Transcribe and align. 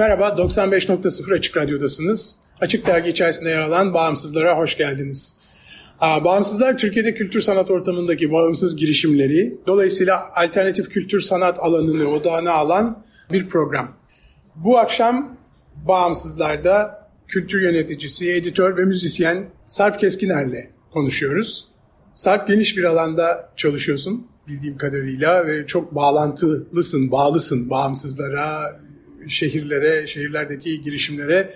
Merhaba, 0.00 0.28
95.0 0.28 1.34
Açık 1.34 1.56
Radyo'dasınız. 1.56 2.38
Açık 2.60 2.86
Dergi 2.86 3.10
içerisinde 3.10 3.50
yer 3.50 3.58
alan 3.58 3.94
Bağımsızlara 3.94 4.58
hoş 4.58 4.76
geldiniz. 4.76 5.36
Bağımsızlar 6.00 6.78
Türkiye'de 6.78 7.14
kültür 7.14 7.40
sanat 7.40 7.70
ortamındaki 7.70 8.32
bağımsız 8.32 8.76
girişimleri, 8.76 9.58
dolayısıyla 9.66 10.30
alternatif 10.36 10.88
kültür 10.88 11.20
sanat 11.20 11.58
alanını 11.58 12.08
odağına 12.08 12.52
alan 12.52 13.04
bir 13.32 13.48
program. 13.48 13.96
Bu 14.54 14.78
akşam 14.78 15.36
Bağımsızlar'da 15.88 17.08
kültür 17.28 17.62
yöneticisi, 17.62 18.32
editör 18.32 18.76
ve 18.76 18.84
müzisyen 18.84 19.50
Sarp 19.66 20.00
Keskiner'le 20.00 20.70
konuşuyoruz. 20.92 21.68
Sarp 22.14 22.48
geniş 22.48 22.76
bir 22.76 22.84
alanda 22.84 23.52
çalışıyorsun 23.56 24.26
bildiğim 24.48 24.76
kadarıyla 24.76 25.46
ve 25.46 25.66
çok 25.66 25.94
bağlantılısın, 25.94 27.10
bağlısın 27.10 27.70
bağımsızlara, 27.70 28.80
şehirlere, 29.28 30.06
şehirlerdeki 30.06 30.80
girişimlere 30.80 31.54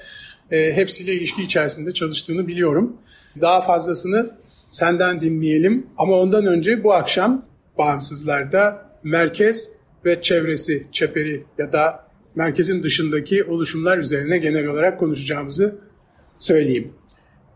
e, 0.51 0.77
hepsiyle 0.77 1.15
ilişki 1.15 1.43
içerisinde 1.43 1.93
çalıştığını 1.93 2.47
biliyorum. 2.47 2.97
Daha 3.41 3.61
fazlasını 3.61 4.31
senden 4.71 5.21
dinleyelim 5.21 5.87
ama 5.99 6.17
ondan 6.17 6.47
önce 6.47 6.85
bu 6.85 6.95
akşam 6.95 7.47
Bağımsızlar'da 7.79 8.91
merkez 9.03 9.71
ve 10.05 10.23
çevresi, 10.23 10.87
çeperi 10.93 11.45
ya 11.59 11.73
da 11.73 12.05
merkezin 12.35 12.83
dışındaki 12.83 13.45
oluşumlar 13.45 13.99
üzerine 13.99 14.39
genel 14.39 14.67
olarak 14.67 14.99
konuşacağımızı 14.99 15.79
söyleyeyim. 16.39 16.93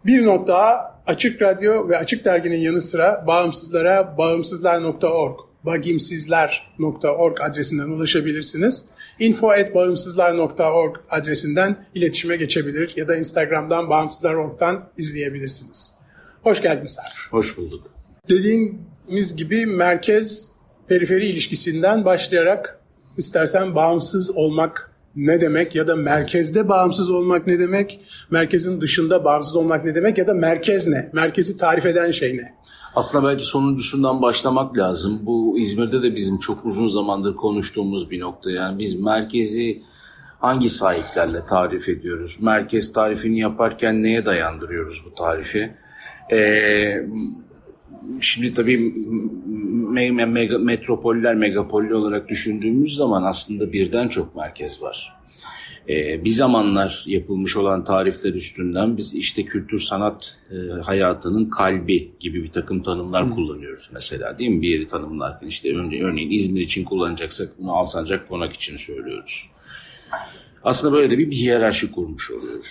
Bir 0.07 0.27
not 0.27 0.49
daha 0.49 0.99
Açık 1.07 1.43
Radyo 1.43 1.89
ve 1.89 1.99
Açık 1.99 2.25
Dergi'nin 2.25 2.57
yanı 2.57 2.81
sıra 2.81 3.25
bağımsızlara 3.27 4.19
bağımsızlar.org 4.19 5.48
bagimsizler.org 5.69 7.41
adresinden 7.41 7.89
ulaşabilirsiniz. 7.89 8.85
info.bağımsızlar.org 9.19 10.97
adresinden 11.11 11.87
iletişime 11.95 12.37
geçebilir 12.37 12.93
ya 12.97 13.09
da 13.09 13.17
Instagram'dan 13.17 13.91
bağımsızlar.org'dan 13.91 14.89
izleyebilirsiniz. 14.97 15.99
Hoş 16.43 16.63
geldin 16.63 16.85
Sarp. 16.85 17.33
Hoş 17.33 17.57
bulduk. 17.57 17.91
Dediğimiz 18.29 19.37
gibi 19.37 19.67
merkez 19.67 20.51
periferi 20.89 21.27
ilişkisinden 21.27 22.05
başlayarak 22.05 22.81
istersen 23.17 23.75
bağımsız 23.75 24.31
olmak 24.37 24.91
ne 25.17 25.41
demek 25.41 25.75
ya 25.75 25.87
da 25.87 25.97
merkezde 25.97 26.69
bağımsız 26.69 27.11
olmak 27.11 27.47
ne 27.47 27.59
demek, 27.59 28.01
merkezin 28.31 28.81
dışında 28.81 29.25
bağımsız 29.25 29.57
olmak 29.57 29.85
ne 29.85 29.95
demek 29.95 30.19
ya 30.19 30.27
da 30.27 30.35
merkez 30.35 30.89
ne, 30.89 31.11
merkezi 31.13 31.59
tarif 31.59 31.87
eden 31.87 32.11
şey 32.11 32.37
ne? 32.37 32.55
Aslında 32.97 33.29
belki 33.29 33.45
sonuncusundan 33.45 34.23
başlamak 34.23 34.77
lazım. 34.79 35.19
Bu 35.23 35.59
İzmir'de 35.59 36.03
de 36.03 36.17
bizim 36.17 36.39
çok 36.39 36.67
uzun 36.67 36.89
zamandır 36.89 37.37
konuştuğumuz 37.37 38.11
bir 38.11 38.21
nokta. 38.21 38.51
Yani 38.51 38.79
biz 38.79 39.01
merkezi 39.01 39.83
hangi 40.41 40.71
sahiplerle 40.71 41.47
tarif 41.47 41.89
ediyoruz? 41.89 42.37
Merkez 42.41 42.93
tarifini 42.93 43.39
yaparken 43.41 44.03
neye 44.03 44.25
dayandırıyoruz 44.27 45.03
bu 45.07 45.15
tarifi? 45.15 45.75
Ee, 46.33 47.07
şimdi 48.21 48.55
tabii 48.55 48.77
me- 49.93 50.13
me- 50.13 50.65
metropoller, 50.65 51.35
megapoller 51.35 51.91
olarak 51.91 52.29
düşündüğümüz 52.29 52.97
zaman 52.97 53.23
aslında 53.23 53.73
birden 53.73 54.09
çok 54.09 54.37
merkez 54.37 54.83
var 54.83 55.19
e, 55.89 56.25
bir 56.25 56.31
zamanlar 56.31 57.05
yapılmış 57.07 57.57
olan 57.57 57.85
tarifler 57.85 58.35
üstünden 58.35 58.97
biz 58.97 59.15
işte 59.15 59.45
kültür 59.45 59.79
sanat 59.79 60.39
e, 60.51 60.81
hayatının 60.83 61.51
kalbi 61.51 62.11
gibi 62.21 62.43
bir 62.43 62.53
takım 62.53 62.83
tanımlar 62.83 63.27
Hı. 63.27 63.31
kullanıyoruz 63.31 63.91
mesela 63.93 64.39
değil 64.39 64.51
mi? 64.51 64.63
Bir 64.63 64.69
yeri 64.69 64.87
tanımlarken 64.87 65.47
işte 65.47 65.77
örneğin, 65.77 66.05
örneğin 66.05 66.31
İzmir 66.31 66.61
için 66.61 66.85
kullanacaksak 66.85 67.49
bunu 67.59 67.73
Alsancak 67.73 68.29
Konak 68.29 68.53
için 68.53 68.77
söylüyoruz. 68.77 69.49
Aslında 70.65 70.97
böyle 70.97 71.11
de 71.11 71.19
bir, 71.19 71.31
bir 71.31 71.37
hiyerarşi 71.37 71.93
kurmuş 71.93 72.31
oluyoruz. 72.31 72.71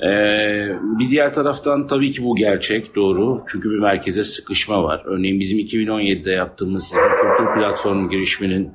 Ee, 0.00 0.68
bir 0.98 1.08
diğer 1.08 1.32
taraftan 1.34 1.86
tabii 1.86 2.10
ki 2.10 2.24
bu 2.24 2.34
gerçek 2.34 2.94
doğru 2.94 3.38
çünkü 3.48 3.70
bir 3.70 3.78
merkeze 3.78 4.24
sıkışma 4.24 4.84
var. 4.84 5.02
Örneğin 5.04 5.40
bizim 5.40 5.58
2017'de 5.58 6.30
yaptığımız 6.30 6.92
kültür 6.92 7.54
platformu 7.54 8.10
girişiminin 8.10 8.70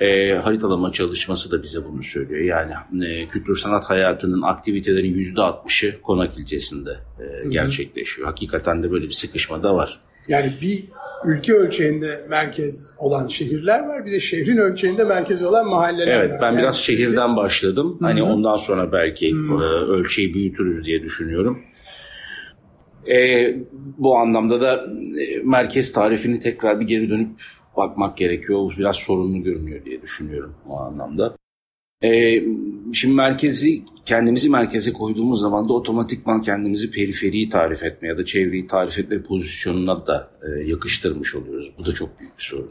e, 0.00 0.32
haritalama 0.32 0.92
çalışması 0.92 1.50
da 1.52 1.62
bize 1.62 1.84
bunu 1.84 2.02
söylüyor. 2.02 2.40
Yani 2.40 3.04
e, 3.04 3.28
kültür 3.28 3.56
sanat 3.56 3.84
hayatının 3.84 4.42
aktivitelerin 4.42 5.14
yüzde 5.14 5.40
60'ı 5.40 6.02
Konak 6.02 6.38
ilçesinde 6.38 6.90
e, 7.20 7.48
gerçekleşiyor. 7.48 8.28
Hakikaten 8.28 8.82
de 8.82 8.90
böyle 8.90 9.04
bir 9.04 9.10
sıkışma 9.10 9.62
da 9.62 9.74
var. 9.74 10.00
Yani 10.28 10.52
bir 10.62 10.84
ülke 11.24 11.52
ölçeğinde 11.52 12.26
merkez 12.28 12.94
olan 12.98 13.26
şehirler 13.26 13.86
var. 13.86 14.06
Bir 14.06 14.12
de 14.12 14.20
şehrin 14.20 14.56
ölçeğinde 14.56 15.04
merkez 15.04 15.42
olan 15.42 15.66
mahalleler 15.66 16.06
evet, 16.06 16.18
var. 16.18 16.24
Evet 16.30 16.38
ben 16.42 16.46
yani 16.46 16.58
biraz 16.58 16.76
şehirden 16.76 17.36
başladım. 17.36 17.96
Hı-hı. 17.98 18.04
Hani 18.04 18.22
ondan 18.22 18.56
sonra 18.56 18.92
belki 18.92 19.32
Hı-hı. 19.32 19.62
E, 19.62 19.66
ölçeği 19.66 20.34
büyütürüz 20.34 20.84
diye 20.84 21.02
düşünüyorum. 21.02 21.62
E, 23.10 23.56
bu 23.98 24.16
anlamda 24.16 24.60
da 24.60 24.86
e, 25.20 25.42
merkez 25.44 25.92
tarifini 25.92 26.38
tekrar 26.38 26.80
bir 26.80 26.86
geri 26.86 27.10
dönüp 27.10 27.30
bakmak 27.76 28.16
gerekiyor. 28.16 28.74
Biraz 28.78 28.96
sorunlu 28.96 29.42
görünüyor 29.42 29.84
diye 29.84 30.02
düşünüyorum 30.02 30.54
o 30.68 30.80
anlamda. 30.80 31.36
Ee, 32.02 32.44
şimdi 32.92 33.14
merkezi 33.14 33.82
kendimizi 34.04 34.50
merkeze 34.50 34.92
koyduğumuz 34.92 35.40
zaman 35.40 35.68
da 35.68 35.72
otomatikman 35.72 36.40
kendimizi 36.40 36.90
periferiyi 36.90 37.48
tarif 37.48 37.82
etme 37.82 38.08
ya 38.08 38.18
da 38.18 38.24
çevreyi 38.24 38.66
tarif 38.66 38.98
etme 38.98 39.22
pozisyonuna 39.22 40.06
da 40.06 40.30
e, 40.42 40.68
yakıştırmış 40.68 41.34
oluyoruz. 41.34 41.72
Bu 41.78 41.86
da 41.86 41.92
çok 41.92 42.20
büyük 42.20 42.38
bir 42.38 42.42
sorun. 42.42 42.70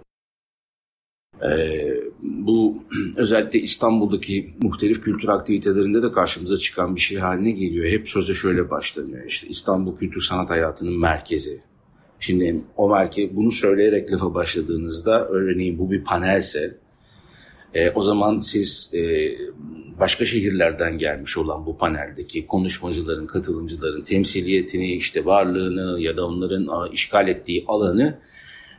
Ee, 1.44 1.94
bu 2.22 2.84
özellikle 3.18 3.60
İstanbul'daki 3.60 4.54
muhtelif 4.62 5.02
kültür 5.02 5.28
aktivitelerinde 5.28 6.04
de 6.04 6.12
karşımıza 6.12 6.58
çıkan 6.58 6.96
bir 6.96 7.02
şey 7.02 7.18
haline 7.18 7.52
geliyor. 7.52 7.86
Hep 7.86 8.10
söze 8.10 8.34
şöyle 8.34 8.70
başlanıyor. 8.70 9.26
İşte 9.26 9.48
İstanbul 9.48 9.98
kültür 9.98 10.22
sanat 10.22 10.50
hayatının 10.50 11.00
merkezi. 11.00 11.62
Şimdi 12.20 12.62
o 12.78 12.90
merke 12.90 13.36
bunu 13.36 13.52
söyleyerek 13.52 14.12
lafa 14.12 14.34
başladığınızda 14.34 15.28
örneğin 15.28 15.80
bu 15.80 15.92
bir 15.92 16.04
panelse 16.04 16.78
e, 17.74 17.90
o 17.90 18.02
zaman 18.02 18.40
siz 18.40 18.92
e, 18.94 19.00
başka 20.00 20.26
şehirlerden 20.26 20.98
gelmiş 20.98 21.38
olan 21.38 21.66
bu 21.66 21.78
paneldeki 21.78 22.48
konuşmacıların, 22.48 23.28
katılımcıların 23.28 24.02
temsiliyetini, 24.02 24.96
işte 24.96 25.26
varlığını 25.26 26.02
ya 26.02 26.18
da 26.18 26.28
onların 26.28 26.68
a, 26.68 26.88
işgal 26.88 27.28
ettiği 27.28 27.66
alanı 27.68 28.20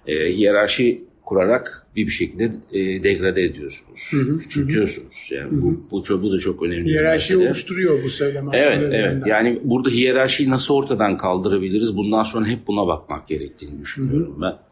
e, 0.06 0.32
hiyerarşi 0.32 1.04
kurarak 1.28 1.87
bir 1.97 2.06
bir 2.06 2.12
şekilde 2.12 2.44
e, 2.72 3.03
degrade 3.03 3.43
ediyorsunuz. 3.43 4.09
Hı 4.11 4.16
hı, 4.16 4.39
Küçültüyorsunuz. 4.39 5.31
Yani 5.33 5.50
hı. 5.50 5.62
bu, 5.62 5.81
bu, 5.91 6.03
çok, 6.03 6.22
bu 6.22 6.33
da 6.33 6.39
çok 6.39 6.62
önemli 6.62 6.84
Hiyerarşi 6.84 7.37
oluşturuyor 7.37 8.03
bu 8.05 8.11
söylem 8.11 8.49
aslında. 8.49 8.75
Evet, 8.75 8.89
evet. 8.93 9.22
Yani 9.27 9.61
burada 9.65 9.91
hiyerarşiyi 9.91 10.50
nasıl 10.50 10.75
ortadan 10.75 11.17
kaldırabiliriz? 11.17 11.97
Bundan 11.97 12.23
sonra 12.23 12.47
hep 12.47 12.67
buna 12.67 12.87
bakmak 12.87 13.29
gerektiğini 13.29 13.81
düşünüyorum 13.81 14.35
hı 14.35 14.37
hı. 14.37 14.43
ben. 14.43 14.69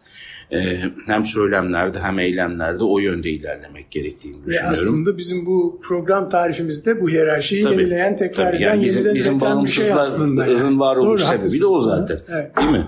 Ee, 0.52 0.82
hem 1.06 1.25
söylemlerde 1.25 2.00
hem 2.00 2.19
eylemlerde 2.19 2.84
o 2.84 2.98
yönde 2.98 3.30
ilerlemek 3.30 3.90
gerektiğini 3.90 4.36
düşünüyorum. 4.46 4.69
Ve 4.69 4.72
aslında 4.72 5.19
bizim 5.19 5.46
bu 5.46 5.80
program 5.82 6.28
tarifimizde 6.28 7.00
bu 7.00 7.08
hiyerarşiyi 7.10 7.62
tabii, 7.62 7.75
yenileyen, 7.75 8.16
tekrar 8.16 8.54
eden, 8.54 8.60
yani 8.60 8.84
bizim, 8.84 8.98
yeniden 9.02 9.14
bizim 9.14 9.32
üreten 9.32 9.64
bir 9.64 9.70
şey 9.70 9.92
aslında. 9.92 10.46
Bizim 10.46 10.80
varoluş 10.80 11.22
sebebi 11.22 11.60
de 11.60 11.66
o 11.66 11.80
zaten. 11.80 12.19
Evet. 12.28 12.56
Değil 12.56 12.70
mi? 12.70 12.86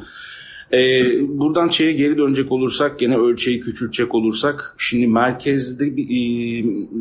Ee, 0.73 1.29
buradan 1.39 1.69
şeye 1.69 1.93
geri 1.93 2.19
dönecek 2.19 2.53
olursak 2.53 2.99
gene 2.99 3.17
ölçeği 3.17 3.61
küçültecek 3.61 4.15
olursak 4.15 4.75
şimdi 4.79 5.07
merkezde 5.07 5.87
e, 5.87 6.21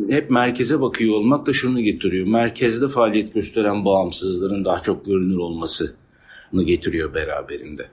hep 0.10 0.30
merkeze 0.30 0.82
bakıyor 0.82 1.16
olmak 1.16 1.48
da 1.48 1.54
şunu 1.54 1.82
getiriyor. 1.82 2.28
Merkezde 2.28 2.88
faaliyet 2.88 3.34
gösteren 3.34 3.86
bağımsızların 3.86 4.66
daha 4.66 4.80
çok 4.80 5.06
görünür 5.06 5.38
olmasını 5.38 6.64
getiriyor 6.66 7.14
beraberinde. 7.14 7.86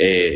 Ee, 0.00 0.30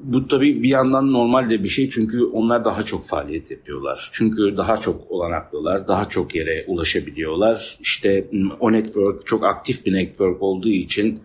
bu 0.00 0.28
tabii 0.28 0.62
bir 0.62 0.68
yandan 0.68 1.12
normal 1.12 1.50
de 1.50 1.64
bir 1.64 1.68
şey 1.68 1.88
çünkü 1.90 2.24
onlar 2.24 2.64
daha 2.64 2.82
çok 2.82 3.04
faaliyet 3.04 3.50
yapıyorlar. 3.50 4.10
Çünkü 4.12 4.56
daha 4.56 4.76
çok 4.76 5.10
olanaklılar, 5.10 5.88
daha 5.88 6.04
çok 6.04 6.34
yere 6.34 6.64
ulaşabiliyorlar. 6.66 7.78
İşte 7.80 8.30
o 8.60 8.72
network 8.72 9.26
çok 9.26 9.44
aktif 9.44 9.86
bir 9.86 9.92
network 9.92 10.42
olduğu 10.42 10.68
için 10.68 11.20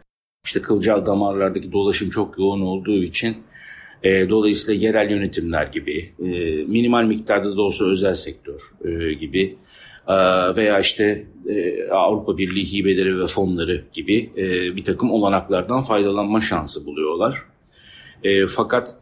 işte 0.46 0.62
kılcal 0.62 1.06
damarlardaki 1.06 1.72
dolaşım 1.72 2.10
çok 2.10 2.40
yoğun 2.40 2.62
olduğu 2.62 3.04
için 3.04 3.38
e, 4.04 4.30
dolayısıyla 4.30 4.88
yerel 4.88 5.12
yönetimler 5.12 5.68
gibi, 5.68 6.14
e, 6.20 6.26
minimal 6.64 7.04
miktarda 7.04 7.58
da 7.58 7.62
olsa 7.62 7.86
özel 7.86 8.14
sektör 8.14 8.72
e, 8.86 9.14
gibi 9.14 9.58
e, 10.08 10.16
veya 10.56 10.80
işte 10.80 11.26
e, 11.50 11.88
Avrupa 11.90 12.38
Birliği 12.38 12.74
hibeleri 12.74 13.20
ve 13.20 13.28
fonları 13.28 13.84
gibi 13.94 14.30
e, 14.38 14.76
bir 14.76 14.84
takım 14.84 15.12
olanaklardan 15.12 15.82
faydalanma 15.82 16.42
şansı 16.42 16.86
buluyorlar. 16.86 17.44
E, 18.24 18.48
fakat 18.48 18.96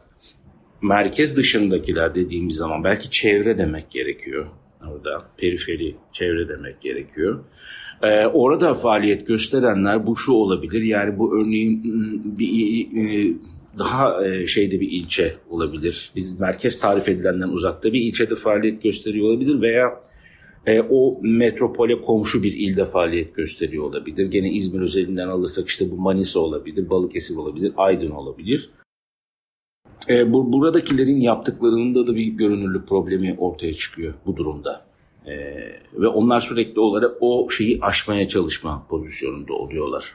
merkez 0.82 1.36
dışındakiler 1.36 2.14
dediğimiz 2.14 2.56
zaman 2.56 2.84
belki 2.84 3.10
çevre 3.10 3.58
demek 3.58 3.90
gerekiyor 3.90 4.46
orada. 4.86 5.22
Periferi, 5.36 5.94
çevre 6.12 6.48
demek 6.48 6.80
gerekiyor. 6.80 7.44
Ee, 8.02 8.26
orada 8.26 8.74
faaliyet 8.74 9.26
gösterenler 9.26 10.06
bu 10.06 10.16
şu 10.16 10.32
olabilir. 10.32 10.82
Yani 10.82 11.18
bu 11.18 11.36
örneğin 11.36 11.82
bir 12.38 12.86
e, 12.96 13.34
daha 13.78 14.26
e, 14.26 14.46
şeyde 14.46 14.80
bir 14.80 14.90
ilçe 14.90 15.36
olabilir. 15.50 16.12
Biz 16.16 16.40
merkez 16.40 16.80
tarif 16.80 17.08
edilenden 17.08 17.48
uzakta 17.48 17.92
bir 17.92 18.00
ilçede 18.00 18.36
faaliyet 18.36 18.82
gösteriyor 18.82 19.26
olabilir 19.26 19.60
veya 19.60 20.02
e, 20.66 20.80
o 20.80 21.20
metropole 21.22 22.00
komşu 22.00 22.42
bir 22.42 22.52
ilde 22.52 22.84
faaliyet 22.84 23.34
gösteriyor 23.34 23.84
olabilir. 23.84 24.26
Gene 24.26 24.50
İzmir 24.50 24.80
özelinden 24.80 25.28
alırsak 25.28 25.68
işte 25.68 25.90
bu 25.90 25.96
Manisa 25.96 26.40
olabilir, 26.40 26.90
Balıkesir 26.90 27.36
olabilir, 27.36 27.72
Aydın 27.76 28.10
olabilir. 28.10 28.70
E, 30.08 30.32
bu, 30.32 30.52
buradakilerin 30.52 31.20
yaptıklarında 31.20 32.06
da 32.06 32.16
bir 32.16 32.26
görünürlük 32.26 32.88
problemi 32.88 33.36
ortaya 33.38 33.72
çıkıyor 33.72 34.14
bu 34.26 34.36
durumda. 34.36 34.91
E, 35.26 35.34
ve 35.94 36.08
onlar 36.08 36.40
sürekli 36.40 36.80
olarak 36.80 37.10
o 37.20 37.50
şeyi 37.50 37.78
aşmaya 37.82 38.28
çalışma 38.28 38.86
pozisyonunda 38.88 39.52
oluyorlar. 39.52 40.14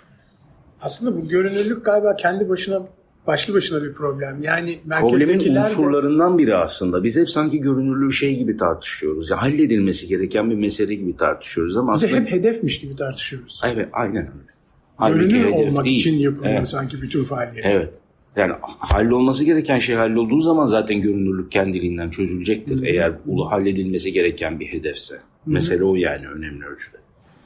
Aslında 0.82 1.22
bu 1.22 1.28
görünürlük 1.28 1.86
galiba 1.86 2.16
kendi 2.16 2.50
başına 2.50 2.88
başlı 3.28 3.54
başına 3.54 3.84
bir 3.84 3.94
problem. 3.94 4.42
Yani 4.44 4.80
Problemin 5.00 5.56
unsurlarından 5.56 6.38
biri 6.38 6.56
aslında. 6.56 7.04
Biz 7.04 7.18
hep 7.18 7.30
sanki 7.30 7.60
görünürlüğü 7.60 8.12
şey 8.12 8.38
gibi 8.38 8.58
tartışıyoruz. 8.58 9.30
Ya 9.30 9.42
halledilmesi 9.42 10.08
gereken 10.08 10.52
bir 10.52 10.56
mesele 10.56 10.96
gibi 10.96 11.18
tartışıyoruz 11.18 11.78
ama 11.78 11.94
aslında... 11.94 12.16
hep 12.16 12.32
hedefmiş 12.32 12.80
gibi 12.80 12.96
tartışıyoruz. 12.96 13.62
Evet, 13.66 13.90
aynen 13.94 14.28
öyle. 14.28 15.14
Görünür 15.14 15.46
olmak 15.46 15.86
değil. 15.86 16.00
için 16.00 16.14
yapılıyor 16.14 16.56
evet. 16.58 16.70
sanki 16.70 17.02
bütün 17.02 17.24
faaliyet. 17.24 17.66
Evet. 17.66 17.94
Yani 18.38 18.54
hallolması 18.80 19.44
gereken 19.44 19.78
şey 19.78 19.96
hallolduğu 19.96 20.40
zaman 20.40 20.66
zaten 20.66 21.02
görünürlük 21.02 21.52
kendiliğinden 21.52 22.10
çözülecektir. 22.10 22.82
Hı. 22.82 22.86
Eğer 22.86 23.14
halledilmesi 23.50 24.14
gereken 24.14 24.60
bir 24.60 24.66
hedefse. 24.66 25.16
Hı. 25.16 25.20
Mesele 25.46 25.84
o 25.84 25.96
yani 25.96 26.28
önemli 26.28 26.66
ölçüde. 26.66 26.98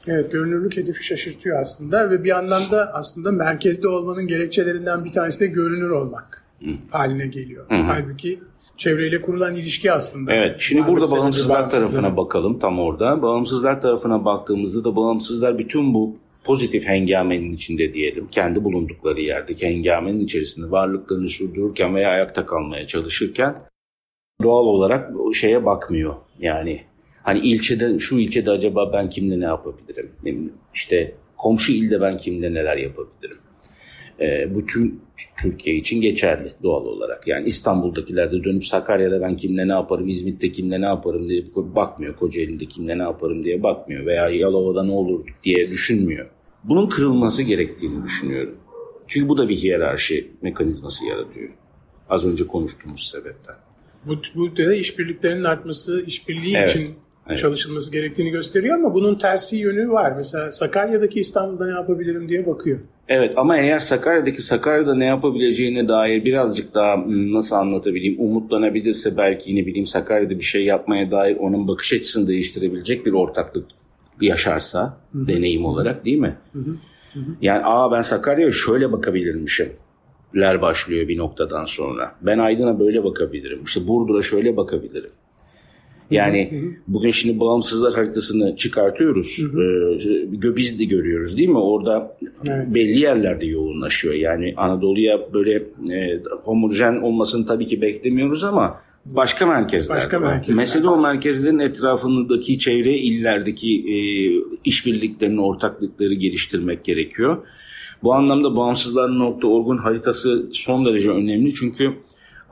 Evet 0.06 0.32
görünürlük 0.32 0.76
hedefi 0.76 1.04
şaşırtıyor 1.04 1.60
aslında 1.60 2.10
ve 2.10 2.24
bir 2.24 2.28
yandan 2.28 2.70
da 2.70 2.90
aslında 2.94 3.32
merkezde 3.32 3.88
olmanın 3.88 4.26
gerekçelerinden 4.26 5.04
bir 5.04 5.12
tanesi 5.12 5.40
de 5.40 5.46
görünür 5.46 5.90
olmak 5.90 6.44
Hı. 6.64 6.70
haline 6.90 7.26
geliyor. 7.26 7.70
Hı. 7.70 7.74
Halbuki 7.74 8.40
çevreyle 8.76 9.22
kurulan 9.22 9.54
ilişki 9.54 9.92
aslında. 9.92 10.32
Evet 10.32 10.56
şimdi 10.58 10.86
burada 10.86 11.10
bağımsızlar 11.10 11.70
tarafına 11.70 12.16
bakalım 12.16 12.58
tam 12.58 12.78
orada. 12.78 13.22
Bağımsızlar 13.22 13.80
tarafına 13.80 14.24
baktığımızda 14.24 14.84
da 14.84 14.96
bağımsızlar 14.96 15.58
bütün 15.58 15.94
bu 15.94 16.14
pozitif 16.44 16.86
hengamenin 16.86 17.52
içinde 17.52 17.94
diyelim, 17.94 18.28
kendi 18.30 18.64
bulundukları 18.64 19.20
yerdeki 19.20 19.66
hengamenin 19.66 20.20
içerisinde 20.20 20.70
varlıklarını 20.70 21.28
sürdürürken 21.28 21.94
veya 21.94 22.10
ayakta 22.10 22.46
kalmaya 22.46 22.86
çalışırken 22.86 23.62
doğal 24.42 24.64
olarak 24.64 25.20
o 25.20 25.32
şeye 25.32 25.64
bakmıyor. 25.64 26.14
Yani 26.38 26.82
hani 27.22 27.38
ilçede 27.38 27.98
şu 27.98 28.18
ilçede 28.18 28.50
acaba 28.50 28.92
ben 28.92 29.10
kimle 29.10 29.40
ne 29.40 29.44
yapabilirim? 29.44 30.12
İşte 30.74 31.14
komşu 31.36 31.72
ilde 31.72 32.00
ben 32.00 32.16
kimle 32.16 32.54
neler 32.54 32.76
yapabilirim? 32.76 33.38
E, 34.20 34.54
bu 34.54 34.66
tüm 34.66 35.00
Türkiye 35.42 35.76
için 35.76 36.00
geçerli 36.00 36.48
doğal 36.62 36.84
olarak. 36.84 37.28
Yani 37.28 37.46
İstanbul'dakiler 37.46 38.32
de 38.32 38.44
dönüp 38.44 38.66
Sakarya'da 38.66 39.20
ben 39.20 39.36
kimle 39.36 39.68
ne 39.68 39.72
yaparım, 39.72 40.08
İzmit'te 40.08 40.52
kimle 40.52 40.80
ne 40.80 40.86
yaparım 40.86 41.28
diye 41.28 41.44
bakmıyor. 41.56 42.16
Kocaeli'nde 42.16 42.64
kimle 42.64 42.98
ne 42.98 43.02
yaparım 43.02 43.44
diye 43.44 43.62
bakmıyor. 43.62 44.06
Veya 44.06 44.28
Yalova'da 44.28 44.82
ne 44.82 44.92
olur 44.92 45.26
diye 45.44 45.70
düşünmüyor. 45.70 46.26
Bunun 46.64 46.88
kırılması 46.88 47.42
gerektiğini 47.42 48.04
düşünüyorum. 48.04 48.54
Çünkü 49.06 49.28
bu 49.28 49.38
da 49.38 49.48
bir 49.48 49.56
hiyerarşi 49.56 50.30
mekanizması 50.42 51.06
yaratıyor. 51.06 51.50
Az 52.08 52.26
önce 52.26 52.46
konuştuğumuz 52.46 53.10
sebepten. 53.10 53.54
Bu, 54.06 54.16
bu 54.34 54.56
da 54.56 54.74
işbirliklerinin 54.74 55.44
artması, 55.44 56.02
işbirliği 56.06 56.56
evet. 56.56 56.70
için 56.70 56.94
evet. 57.28 57.38
çalışılması 57.38 57.92
gerektiğini 57.92 58.30
gösteriyor 58.30 58.78
ama 58.78 58.94
bunun 58.94 59.14
tersi 59.14 59.56
yönü 59.56 59.90
var. 59.90 60.12
Mesela 60.16 60.52
Sakarya'daki 60.52 61.20
İstanbul'da 61.20 61.66
ne 61.66 61.72
yapabilirim 61.72 62.28
diye 62.28 62.46
bakıyor. 62.46 62.80
Evet 63.08 63.34
ama 63.36 63.56
eğer 63.56 63.78
Sakarya'daki 63.78 64.42
Sakarya'da 64.42 64.94
ne 64.94 65.04
yapabileceğine 65.04 65.88
dair 65.88 66.24
birazcık 66.24 66.74
daha 66.74 66.96
hmm, 66.96 67.34
nasıl 67.34 67.56
anlatabileyim 67.56 68.20
umutlanabilirse 68.20 69.16
belki 69.16 69.56
ne 69.56 69.66
bileyim 69.66 69.86
Sakarya'da 69.86 70.38
bir 70.38 70.44
şey 70.44 70.64
yapmaya 70.64 71.10
dair 71.10 71.36
onun 71.36 71.68
bakış 71.68 71.92
açısını 71.92 72.28
değiştirebilecek 72.28 73.06
bir 73.06 73.12
ortaklık 73.12 73.66
yaşarsa 74.20 74.98
Hı-hı. 75.12 75.28
deneyim 75.28 75.64
olarak 75.64 76.04
değil 76.04 76.18
mi? 76.18 76.36
Hı-hı. 76.52 76.76
Hı-hı. 77.12 77.36
Yani 77.42 77.62
aa 77.64 77.92
ben 77.92 78.00
Sakarya'ya 78.00 78.52
şöyle 78.52 78.92
bakabilirmişim 78.92 79.68
ler 80.36 80.62
başlıyor 80.62 81.08
bir 81.08 81.18
noktadan 81.18 81.64
sonra. 81.64 82.14
Ben 82.22 82.38
Aydın'a 82.38 82.80
böyle 82.80 83.04
bakabilirim. 83.04 83.64
İşte 83.64 83.88
Burdur'a 83.88 84.22
şöyle 84.22 84.56
bakabilirim. 84.56 85.10
Yani 86.12 86.50
hı 86.50 86.56
hı. 86.56 86.70
bugün 86.88 87.10
şimdi 87.10 87.40
bağımsızlar 87.40 87.94
haritasını 87.94 88.56
çıkartıyoruz. 88.56 89.38
Hı 89.38 89.42
hı. 89.42 89.62
Ee, 90.44 90.56
biz 90.56 90.78
de 90.78 90.84
görüyoruz 90.84 91.38
değil 91.38 91.48
mi? 91.48 91.58
Orada 91.58 92.16
evet. 92.48 92.74
belli 92.74 92.98
yerlerde 92.98 93.46
yoğunlaşıyor. 93.46 94.14
Yani 94.14 94.54
Anadolu'ya 94.56 95.32
böyle 95.32 95.54
e, 95.90 96.20
homojen 96.44 96.94
olmasını 96.94 97.46
tabii 97.46 97.66
ki 97.66 97.82
beklemiyoruz 97.82 98.44
ama 98.44 98.80
başka 99.04 99.46
merkezler 99.46 99.96
başka. 99.96 100.18
Merkezler. 100.18 100.56
Mesele 100.56 100.88
o 100.88 101.00
merkezlerin 101.00 101.58
etrafındaki 101.58 102.58
çevre 102.58 102.98
illerdeki 102.98 103.78
e, 103.78 103.96
işbirliklerini, 104.64 105.40
ortaklıkları 105.40 106.14
geliştirmek 106.14 106.84
gerekiyor. 106.84 107.38
Bu 108.02 108.14
anlamda 108.14 108.56
bağımsızlar.org'un 108.56 109.78
haritası 109.78 110.48
son 110.52 110.86
derece 110.86 111.10
önemli 111.10 111.54
çünkü 111.54 111.92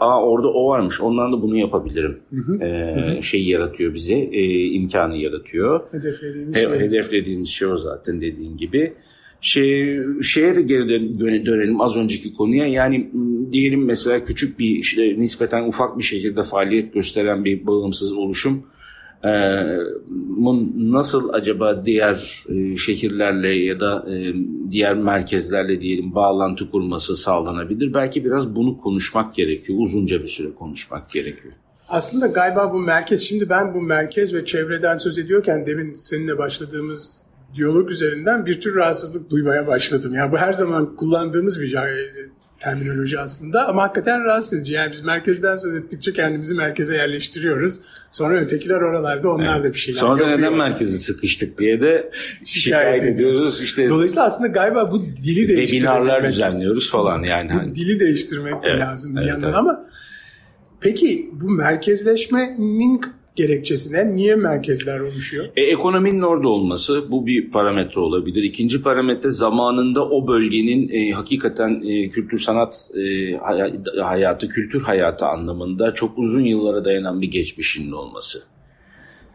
Aa 0.00 0.23
orada 0.23 0.49
o 0.49 0.69
varmış. 0.69 1.00
Ondan 1.00 1.32
da 1.32 1.43
bunu 1.43 1.56
yapabilirim. 1.58 2.19
Hı 2.31 2.41
hı. 2.41 2.64
Ee, 2.64 3.23
Şeyi 3.23 3.49
yaratıyor 3.49 3.94
bize. 3.94 4.14
E, 4.14 4.64
imkanı 4.67 5.17
yaratıyor. 5.17 5.81
Hedeflediğimiz 5.93 6.56
He, 6.56 6.61
şey. 6.61 6.70
Hedeflediğimiz 6.70 7.49
şey 7.49 7.69
o 7.69 7.76
zaten 7.76 8.20
dediğin 8.20 8.56
gibi. 8.56 8.93
Şey, 9.41 9.99
şeye 10.23 10.55
de 10.55 10.62
geri 10.62 11.19
dönelim 11.47 11.80
az 11.80 11.97
önceki 11.97 12.35
konuya. 12.35 12.66
Yani 12.66 13.11
diyelim 13.52 13.85
mesela 13.85 14.25
küçük 14.25 14.59
bir 14.59 14.76
işte 14.76 15.14
nispeten 15.19 15.69
ufak 15.69 15.99
bir 15.99 16.02
şekilde 16.02 16.42
faaliyet 16.42 16.95
gösteren 16.95 17.45
bir 17.45 17.66
bağımsız 17.66 18.12
oluşum 18.12 18.62
nasıl 20.77 21.33
acaba 21.33 21.85
diğer 21.85 22.45
e, 22.49 22.77
şehirlerle 22.77 23.55
ya 23.55 23.81
da 23.81 24.07
e, 24.11 24.35
diğer 24.71 24.95
merkezlerle 24.95 25.81
diyelim 25.81 26.15
bağlantı 26.15 26.71
kurması 26.71 27.17
sağlanabilir? 27.17 27.95
Belki 27.95 28.25
biraz 28.25 28.55
bunu 28.57 28.79
konuşmak 28.79 29.35
gerekiyor. 29.35 29.79
Uzunca 29.83 30.23
bir 30.23 30.29
süre 30.29 30.55
konuşmak 30.55 31.11
gerekiyor. 31.11 31.55
Aslında 31.89 32.27
galiba 32.27 32.73
bu 32.73 32.79
merkez, 32.79 33.21
şimdi 33.21 33.49
ben 33.49 33.75
bu 33.75 33.81
merkez 33.81 34.35
ve 34.35 34.45
çevreden 34.45 34.97
söz 34.97 35.19
ediyorken 35.19 35.67
demin 35.67 35.97
seninle 35.97 36.39
başladığımız 36.39 37.23
diyalog 37.57 37.90
üzerinden 37.90 38.47
bir 38.47 38.61
tür 38.61 38.75
rahatsızlık 38.75 39.30
duymaya 39.30 39.66
başladım. 39.66 40.14
Yani 40.14 40.33
bu 40.33 40.38
her 40.38 40.52
zaman 40.52 40.97
kullandığımız 40.97 41.61
bir 41.61 41.69
terminoloji 42.61 43.21
aslında 43.21 43.69
ama 43.69 43.83
hakikaten 43.83 44.25
rahatsız 44.25 44.59
edici. 44.59 44.73
Yani 44.73 44.92
biz 44.92 45.04
merkezden 45.04 45.57
söz 45.57 45.75
ettikçe 45.75 46.12
kendimizi 46.12 46.54
merkeze 46.54 46.97
yerleştiriyoruz. 46.97 47.80
Sonra 48.11 48.40
ötekiler 48.40 48.80
oralarda 48.80 49.30
onlar 49.30 49.57
evet. 49.57 49.64
da 49.64 49.73
bir 49.75 49.78
şeyler 49.78 50.00
Sonra 50.00 50.11
yapıyor. 50.11 50.38
Sonra 50.38 50.50
neden 50.50 50.59
merkeze 50.59 50.99
sıkıştık 50.99 51.59
diye 51.59 51.80
de 51.80 52.11
şikayet 52.45 53.02
ediyoruz. 53.02 53.61
İşte 53.62 53.88
Dolayısıyla 53.88 54.25
aslında 54.25 54.49
galiba 54.49 54.92
bu 54.92 55.02
dili 55.02 55.49
değiştirmek. 55.49 55.71
Webinarlar 55.71 56.28
düzenliyoruz 56.28 56.90
falan 56.90 57.23
yani. 57.23 57.52
Bu 57.71 57.75
dili 57.75 58.00
değiştirmek 58.00 58.54
evet, 58.62 58.64
de 58.64 58.78
lazım 58.80 59.16
bir 59.16 59.21
evet, 59.21 59.28
yandan 59.28 59.49
evet. 59.49 59.59
ama 59.59 59.85
peki 60.80 61.30
bu 61.33 61.50
merkezleşmenin 61.50 63.00
gerekçesine 63.37 64.16
niye 64.16 64.37
merkezler 64.37 65.00
oluşuyor? 65.00 65.49
E, 65.56 65.62
ekonominin 65.62 66.22
orada 66.22 66.49
olması 66.49 67.10
bu 67.10 67.26
bir 67.26 67.50
parametre 67.50 68.00
olabilir. 68.00 68.42
İkinci 68.42 68.82
parametre 68.82 69.30
zamanında 69.30 70.08
o 70.08 70.28
bölgenin 70.28 70.88
e, 70.88 71.10
hakikaten 71.10 71.82
e, 71.87 72.08
kültür 72.08 72.38
sanat 72.38 72.90
e, 72.94 73.37
hayatı, 74.02 74.49
kültür 74.49 74.80
hayatı 74.80 75.26
anlamında 75.26 75.94
çok 75.94 76.18
uzun 76.18 76.44
yıllara 76.44 76.84
dayanan 76.84 77.22
bir 77.22 77.30
geçmişinin 77.30 77.92
olması. 77.92 78.42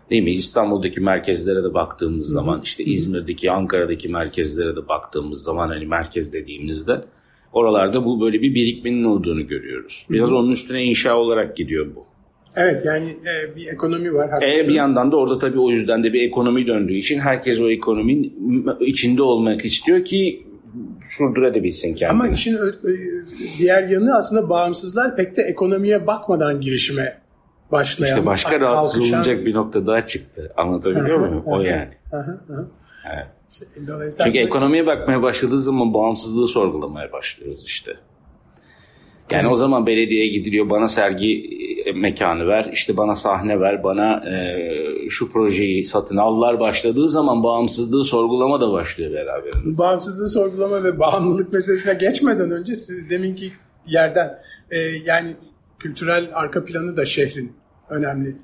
Değil 0.10 0.24
mi? 0.24 0.32
İstanbul'daki 0.32 1.02
merkezlere 1.02 1.64
de 1.64 1.74
baktığımız 1.74 2.26
Hı-hı. 2.26 2.34
zaman 2.34 2.62
işte 2.64 2.84
İzmir'deki, 2.84 3.52
Ankara'daki 3.52 4.10
merkezlere 4.10 4.76
de 4.76 4.88
baktığımız 4.88 5.44
zaman 5.44 5.68
hani 5.68 5.86
merkez 5.86 6.34
dediğimizde 6.34 7.02
oralarda 7.54 8.06
bu 8.06 8.22
böyle 8.22 8.42
bir 8.42 8.56
birikmenin 8.56 9.04
olduğunu 9.04 9.48
görüyoruz. 9.48 10.06
Biraz 10.10 10.30
Hı-hı. 10.30 10.38
onun 10.38 10.52
üstüne 10.52 10.84
inşa 10.84 11.18
olarak 11.18 11.58
gidiyor 11.58 11.96
bu. 11.96 12.15
Evet 12.56 12.86
yani 12.86 13.10
e, 13.10 13.56
bir 13.56 13.68
ekonomi 13.68 14.14
var. 14.14 14.30
Haklısın. 14.30 14.66
E, 14.66 14.68
bir 14.68 14.74
yandan 14.74 15.12
da 15.12 15.18
orada 15.18 15.40
tabii 15.40 15.60
o 15.60 15.70
yüzden 15.70 16.04
de 16.04 16.14
bir 16.14 16.22
ekonomi 16.22 16.68
döndüğü 16.68 16.94
için 16.94 17.20
herkes 17.20 17.62
o 17.62 17.70
ekonominin 17.70 18.68
içinde 18.80 19.22
olmak 19.22 19.66
istiyor 19.66 20.06
ki 20.06 20.48
sürdürebilsin 21.10 21.94
kendini. 21.94 22.24
Ama 22.24 22.34
işin 22.34 22.60
diğer 23.58 23.84
yanı 23.84 24.16
aslında 24.16 24.50
bağımsızlar 24.50 25.16
pek 25.16 25.36
de 25.36 25.42
ekonomiye 25.42 26.08
bakmadan 26.08 26.62
girişime 26.62 27.18
başlayan. 27.72 28.10
İşte 28.10 28.26
başka 28.26 28.60
rahatsız 28.60 28.94
kalkışan... 28.94 29.14
olunacak 29.14 29.46
bir 29.46 29.54
nokta 29.54 29.88
daha 29.88 30.06
çıktı. 30.06 30.54
Anlatabiliyor 30.58 31.20
muyum? 31.20 31.44
O 31.46 31.62
yani. 31.62 31.90
Evet. 33.14 33.28
Çünkü 34.24 34.40
ekonomiye 34.40 34.86
bakmaya 34.86 35.22
başladığı 35.22 35.62
zaman 35.62 35.94
bağımsızlığı 35.94 36.48
sorgulamaya 36.48 37.12
başlıyoruz 37.12 37.66
işte. 37.66 37.96
Yani 39.32 39.48
o 39.48 39.56
zaman 39.56 39.88
belediyeye 39.88 40.28
gidiliyor 40.28 40.70
bana 40.70 40.88
sergi 40.88 41.56
e, 41.86 41.92
mekanı 41.92 42.48
ver, 42.48 42.70
işte 42.74 42.98
bana 42.98 43.16
sahne 43.16 43.60
ver, 43.60 43.84
bana 43.84 44.30
e, 44.30 45.10
şu 45.10 45.32
projeyi 45.32 45.84
satın 45.84 46.18
allar 46.18 46.60
başladığı 46.60 47.10
zaman 47.10 47.44
bağımsızlığı 47.44 48.04
sorgulama 48.04 48.62
da 48.62 48.72
başlıyor 48.72 49.14
beraberinde. 49.14 49.78
Bağımsızlığı 49.78 50.30
sorgulama 50.30 50.84
ve 50.84 51.00
bağımlılık 51.00 51.54
meselesine 51.54 51.94
geçmeden 51.94 52.52
önce 52.52 52.76
siz 52.76 53.10
deminki 53.10 53.54
yerden 53.88 54.38
e, 54.72 54.80
yani 54.80 55.36
kültürel 55.80 56.30
arka 56.34 56.66
planı 56.66 56.98
da 56.98 57.06
şehrin 57.06 57.54
önemli 57.90 58.36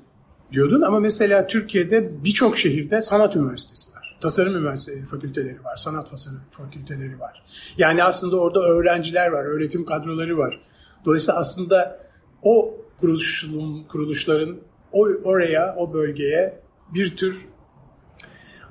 diyordun 0.52 0.82
ama 0.82 1.00
mesela 1.00 1.46
Türkiye'de 1.46 2.24
birçok 2.24 2.58
şehirde 2.58 3.00
sanat 3.00 3.36
üniversitesi 3.36 3.96
var. 3.96 4.18
Tasarım 4.20 4.56
üniversitesi 4.56 5.06
fakülteleri 5.06 5.64
var, 5.64 5.76
sanat 5.76 6.08
fakülteleri 6.50 7.20
var. 7.20 7.42
Yani 7.78 8.04
aslında 8.04 8.36
orada 8.36 8.60
öğrenciler 8.60 9.28
var, 9.28 9.44
öğretim 9.44 9.84
kadroları 9.84 10.38
var. 10.38 10.60
Dolayısıyla 11.04 11.40
aslında 11.40 11.98
o 12.42 12.74
kuruluşun, 13.00 13.84
kuruluşların 13.88 14.56
o, 14.92 15.06
oraya, 15.24 15.74
o 15.78 15.92
bölgeye 15.92 16.58
bir 16.94 17.16
tür 17.16 17.46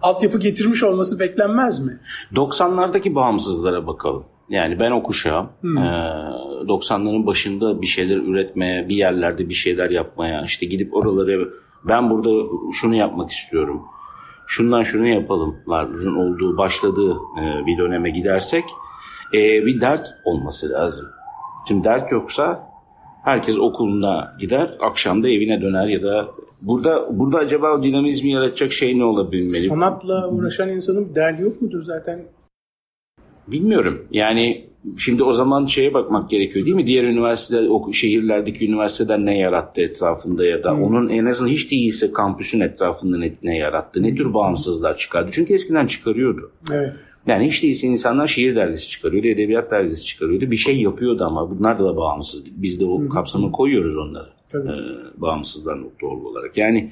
altyapı 0.02 0.40
getirmiş 0.40 0.84
olması 0.84 1.20
beklenmez 1.20 1.86
mi? 1.86 2.00
90'lardaki 2.34 3.16
bağımsızlara 3.16 3.88
bakalım. 3.88 4.26
Yani 4.50 4.80
ben 4.80 4.92
o 4.92 5.04
kuşağım. 5.04 5.50
Hmm. 5.62 5.78
Ee, 5.78 5.82
90'ların 6.68 7.26
başında 7.26 7.82
bir 7.82 7.88
şeyler 7.88 8.18
üretmeye, 8.18 8.90
bir 8.90 8.96
yerlerde 8.96 9.50
bir 9.50 9.54
şeyler 9.54 9.90
yapmaya, 9.90 10.44
işte 10.44 10.66
gidip 10.66 10.96
oraları 10.96 11.54
ben 11.84 12.10
burada 12.10 12.48
şunu 12.74 12.96
yapmak 12.96 13.30
istiyorum. 13.30 13.82
Şundan 14.48 14.84
şunu 14.84 15.08
yapalımların 15.08 16.16
olduğu, 16.16 16.58
başladığı 16.58 17.12
e, 17.12 17.66
bir 17.66 17.78
döneme 17.78 18.10
gidersek 18.10 18.64
e, 19.34 19.66
bir 19.66 19.82
dert 19.82 20.08
olması 20.26 20.70
lazım. 20.70 21.06
Şimdi 21.68 21.84
dert 21.84 22.12
yoksa 22.12 22.72
herkes 23.24 23.58
okuluna 23.58 24.38
gider, 24.40 24.78
akşam 24.80 25.24
da 25.24 25.30
evine 25.30 25.62
döner 25.62 25.88
ya 25.88 26.04
da 26.04 26.28
burada 26.62 27.20
burada 27.20 27.38
acaba 27.38 27.72
o 27.72 27.84
dinamizmi 27.84 28.32
yaratacak 28.32 28.72
şey 28.72 29.00
ne 29.00 29.04
olabilmeli? 29.04 29.52
Sanatla 29.52 30.30
uğraşan 30.30 30.70
insanın 30.70 31.10
bir 31.10 31.16
derdi 31.16 31.42
yok 31.42 31.62
mudur 31.62 31.82
zaten? 31.82 32.24
Bilmiyorum. 33.48 34.08
Yani 34.12 34.72
şimdi 34.98 35.24
o 35.24 35.34
zaman 35.34 35.66
şeye 35.66 35.94
bakmak 35.94 36.30
gerekiyor 36.30 36.66
değil 36.66 36.76
mi? 36.76 36.86
Diğer 36.86 37.04
üniversite, 37.04 37.70
o 37.70 37.94
şehirlerdeki 37.94 38.68
üniversiteden 38.68 39.26
ne 39.26 39.38
yarattı 39.38 39.82
etrafında 39.82 40.46
ya 40.46 40.64
da 40.64 40.72
hmm. 40.72 40.84
onun 40.84 41.10
en 41.10 41.26
azından 41.26 41.52
hiç 41.52 41.72
değilse 41.72 42.14
kampüsün 42.14 42.60
etrafında 42.60 43.18
ne, 43.18 43.34
ne 43.44 43.58
yarattı? 43.58 44.04
Ne 44.04 44.16
tür 44.16 44.34
bağımsızlar 44.34 44.98
çıkardı? 44.98 45.30
Çünkü 45.34 45.54
eskiden 45.54 45.88
çıkarıyordu. 45.88 46.52
Evet. 46.72 46.94
Yani 47.28 47.48
hiç 47.48 47.64
değilse 47.64 47.88
insanlar 47.88 48.28
şiir 48.28 48.56
dergisi 48.56 48.90
çıkarıyordu, 48.90 49.28
edebiyat 49.28 49.72
dergisi 49.72 50.06
çıkarıyordu. 50.06 50.52
Bir 50.52 50.56
şey 50.56 50.82
yapıyordu 50.82 51.24
ama 51.24 51.50
bunlar 51.50 51.80
da, 51.80 51.86
da 51.86 51.98
bağımsız. 51.98 52.44
Biz 52.52 52.80
de 52.80 52.86
o 52.86 53.10
kapsamı 53.10 53.52
koyuyoruz 53.52 53.98
onları. 53.98 54.30
Tabii. 54.50 54.70
Ee, 54.70 55.22
bağımsızlar 55.22 55.80
doğru 56.02 56.28
olarak. 56.28 56.58
Yani 56.58 56.92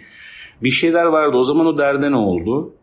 bir 0.63 0.69
şeyler 0.69 1.05
vardı. 1.05 1.37
O 1.37 1.43
zaman 1.43 1.65
o 1.65 1.77
derde 1.77 2.11
ne 2.11 2.15
oldu? 2.15 2.73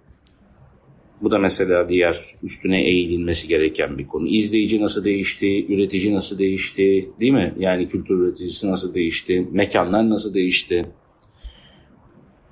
Bu 1.23 1.31
da 1.31 1.39
mesela 1.39 1.89
diğer 1.89 2.35
üstüne 2.43 2.83
eğilinmesi 2.83 3.49
gereken 3.49 3.99
bir 3.99 4.07
konu. 4.07 4.29
İzleyici 4.29 4.81
nasıl 4.81 5.05
değişti, 5.05 5.67
üretici 5.73 6.15
nasıl 6.15 6.39
değişti, 6.39 7.11
değil 7.21 7.33
mi? 7.33 7.55
Yani 7.59 7.87
kültür 7.87 8.19
üreticisi 8.19 8.71
nasıl 8.71 8.95
değişti, 8.95 9.49
mekanlar 9.53 10.11
nasıl 10.11 10.35
değişti? 10.35 10.83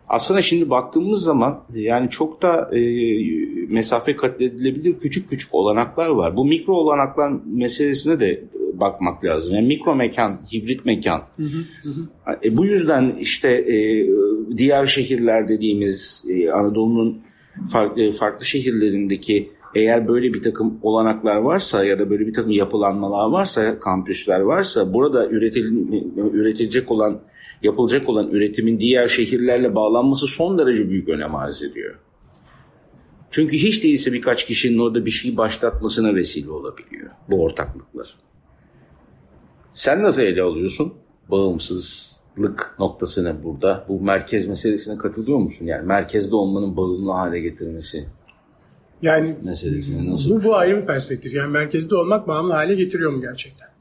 Aslında 0.08 0.40
şimdi 0.40 0.70
baktığımız 0.70 1.22
zaman 1.22 1.64
yani 1.74 2.10
çok 2.10 2.42
da 2.42 2.70
e, 2.76 2.80
mesafe 3.68 4.16
kat 4.16 4.40
edilebilir 4.40 4.98
küçük 4.98 5.28
küçük 5.28 5.54
olanaklar 5.54 6.08
var. 6.08 6.36
Bu 6.36 6.44
mikro 6.44 6.74
olanaklar 6.74 7.32
meselesine 7.46 8.20
de 8.20 8.44
bakmak 8.80 9.24
lazım. 9.24 9.54
Yani 9.54 9.66
mikro 9.66 9.94
mekan, 9.94 10.40
hibrit 10.52 10.84
mekan. 10.84 11.22
Hı 11.36 11.42
hı 11.42 11.88
hı. 11.88 12.38
E, 12.44 12.56
bu 12.56 12.66
yüzden 12.66 13.16
işte 13.20 13.50
e, 13.50 14.06
diğer 14.56 14.86
şehirler 14.86 15.48
dediğimiz 15.48 16.24
e, 16.30 16.50
Anadolu'nun 16.50 17.22
farklı, 17.72 18.10
farklı 18.10 18.44
şehirlerindeki 18.46 19.50
eğer 19.74 20.08
böyle 20.08 20.34
bir 20.34 20.42
takım 20.42 20.78
olanaklar 20.82 21.36
varsa 21.36 21.84
ya 21.84 21.98
da 21.98 22.10
böyle 22.10 22.26
bir 22.26 22.32
takım 22.32 22.50
yapılanmalar 22.50 23.30
varsa, 23.30 23.78
kampüsler 23.78 24.40
varsa 24.40 24.92
burada 24.92 25.28
üretil, 25.28 25.64
üretilecek 26.16 26.90
olan 26.90 27.20
yapılacak 27.64 28.08
olan 28.08 28.30
üretimin 28.30 28.80
diğer 28.80 29.06
şehirlerle 29.06 29.74
bağlanması 29.74 30.26
son 30.26 30.58
derece 30.58 30.90
büyük 30.90 31.08
önem 31.08 31.34
arz 31.34 31.62
ediyor. 31.62 31.94
Çünkü 33.30 33.56
hiç 33.56 33.84
değilse 33.84 34.12
birkaç 34.12 34.46
kişinin 34.46 34.78
orada 34.78 35.06
bir 35.06 35.10
şey 35.10 35.36
başlatmasına 35.36 36.14
vesile 36.14 36.50
olabiliyor 36.50 37.10
bu 37.30 37.42
ortaklıklar. 37.42 38.16
Sen 39.74 40.02
nasıl 40.02 40.22
ele 40.22 40.42
alıyorsun 40.42 40.94
bağımsızlık 41.30 42.74
noktasını 42.78 43.44
burada? 43.44 43.86
Bu 43.88 44.00
merkez 44.00 44.46
meselesine 44.46 44.98
katılıyor 44.98 45.38
musun? 45.38 45.66
Yani 45.66 45.86
merkezde 45.86 46.36
olmanın 46.36 46.76
bağımlı 46.76 47.12
hale 47.12 47.40
getirmesi 47.40 48.06
yani 49.02 49.36
meselesine 49.42 50.10
nasıl? 50.10 50.30
Bu, 50.30 50.44
bu 50.44 50.56
ayrı 50.56 50.76
bir 50.76 50.86
perspektif. 50.86 51.34
Yani 51.34 51.52
merkezde 51.52 51.96
olmak 51.96 52.28
bağımlı 52.28 52.52
hale 52.52 52.74
getiriyor 52.74 53.12
mu 53.12 53.20
gerçekten? 53.20 53.73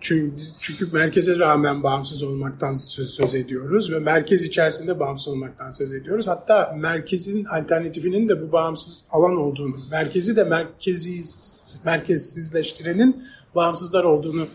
Çünkü 0.00 0.36
biz 0.36 0.56
çünkü 0.60 0.86
merkeze 0.92 1.38
rağmen 1.38 1.82
bağımsız 1.82 2.22
olmaktan 2.22 2.72
söz, 2.72 3.10
söz 3.10 3.34
ediyoruz 3.34 3.92
ve 3.92 3.98
merkez 3.98 4.44
içerisinde 4.44 5.00
bağımsız 5.00 5.28
olmaktan 5.28 5.70
söz 5.70 5.94
ediyoruz. 5.94 6.28
Hatta 6.28 6.76
merkezin 6.78 7.44
alternatifinin 7.44 8.28
de 8.28 8.42
bu 8.42 8.52
bağımsız 8.52 9.06
alan 9.10 9.36
olduğunu, 9.36 9.76
merkezi 9.90 10.36
de 10.36 10.44
merkezi 10.44 11.20
merkezsizleştirenin 11.84 13.24
bağımsızlar 13.54 14.04
olduğunu 14.04 14.46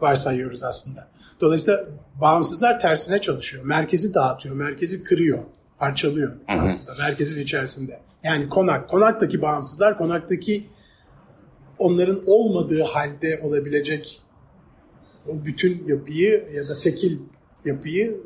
varsayıyoruz 0.00 0.62
aslında. 0.62 1.08
Dolayısıyla 1.40 1.84
bağımsızlar 2.20 2.80
tersine 2.80 3.20
çalışıyor. 3.20 3.64
Merkezi 3.64 4.14
dağıtıyor, 4.14 4.54
merkezi 4.54 5.02
kırıyor, 5.02 5.38
parçalıyor 5.78 6.32
aslında 6.48 6.92
merkezin 6.98 7.42
içerisinde. 7.42 8.00
Yani 8.22 8.48
konak, 8.48 8.88
konaktaki 8.88 9.42
bağımsızlar 9.42 9.98
konaktaki 9.98 10.66
onların 11.78 12.22
olmadığı 12.26 12.82
halde 12.82 13.40
olabilecek 13.42 14.22
o 15.28 15.44
bütün 15.44 15.88
yapıyı 15.88 16.48
ya 16.54 16.68
da 16.68 16.78
tekil 16.82 17.18
yapıyı 17.64 18.20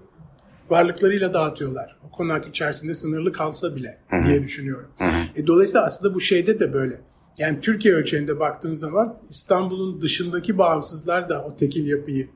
varlıklarıyla 0.71 1.35
dağıtıyorlar. 1.35 1.97
O 2.06 2.11
konak 2.11 2.47
içerisinde 2.47 2.94
sınırlı 2.94 3.32
kalsa 3.32 3.76
bile 3.76 3.99
Hı-hı. 4.09 4.25
diye 4.25 4.42
düşünüyorum. 4.42 4.88
E, 5.37 5.47
dolayısıyla 5.47 5.85
aslında 5.85 6.14
bu 6.14 6.21
şeyde 6.21 6.61
de 6.61 6.73
böyle. 6.73 7.00
Yani 7.38 7.61
Türkiye 7.61 7.94
ölçeğinde 7.94 8.40
baktığın 8.40 8.75
zaman 8.75 9.18
İstanbul'un 9.30 10.00
dışındaki 10.00 10.59
bağımsızlar 10.59 11.28
da 11.28 11.44
o 11.44 11.56
tekil 11.56 11.87
yapıyı 11.87 12.28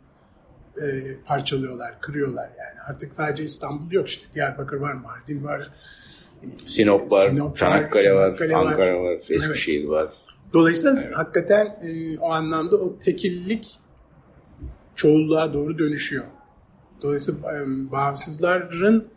e, 0.83 1.17
parçalıyorlar, 1.27 2.01
kırıyorlar 2.01 2.49
yani. 2.49 2.81
Artık 2.89 3.15
sadece 3.15 3.45
İstanbul 3.45 3.93
yok 3.93 4.09
işte. 4.09 4.27
Diyarbakır 4.35 4.77
var, 4.77 4.95
Mardin 4.95 5.45
var. 5.45 5.71
Sinop 6.67 7.13
var, 7.13 7.29
Sinop 7.29 7.57
Çanakkale, 7.57 8.15
var, 8.15 8.37
Çanakkale 8.37 8.55
var, 8.55 8.73
Ankara 8.73 9.03
var, 9.03 9.17
Eskişehir 9.31 9.81
evet. 9.81 9.91
var. 9.91 10.09
Dolayısıyla 10.53 11.03
evet. 11.03 11.17
hakikaten 11.17 11.67
e, 11.67 12.19
o 12.19 12.31
anlamda 12.33 12.77
o 12.77 12.99
tekillik 12.99 13.79
çoğulluğa 14.97 15.53
doğru 15.53 15.79
dönüşüyor. 15.79 16.25
Dolayısıyla 17.03 17.43
bağımsızların 17.93 19.09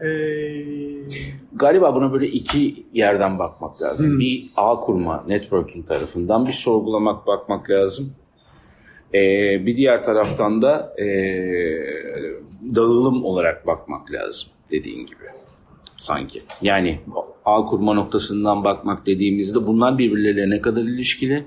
e... 0.00 0.10
galiba 1.52 1.94
buna 1.94 2.12
böyle 2.12 2.26
iki 2.26 2.86
yerden 2.92 3.38
bakmak 3.38 3.82
lazım. 3.82 4.10
Hmm. 4.10 4.18
Bir 4.18 4.50
ağ 4.56 4.80
kurma, 4.80 5.24
networking 5.28 5.88
tarafından 5.88 6.46
bir 6.46 6.52
sorgulamak, 6.52 7.26
bakmak 7.26 7.70
lazım. 7.70 8.12
Ee, 9.14 9.20
bir 9.66 9.76
diğer 9.76 10.04
taraftan 10.04 10.62
da 10.62 10.94
e, 10.98 11.06
dağılım 12.76 13.24
olarak 13.24 13.66
bakmak 13.66 14.12
lazım 14.12 14.48
dediğin 14.70 15.06
gibi 15.06 15.24
sanki. 15.96 16.42
Yani 16.62 17.00
ağ 17.44 17.64
kurma 17.64 17.94
noktasından 17.94 18.64
bakmak 18.64 19.06
dediğimizde 19.06 19.66
bunlar 19.66 19.98
birbirleriyle 19.98 20.50
ne 20.50 20.60
kadar 20.60 20.82
ilişkili? 20.82 21.44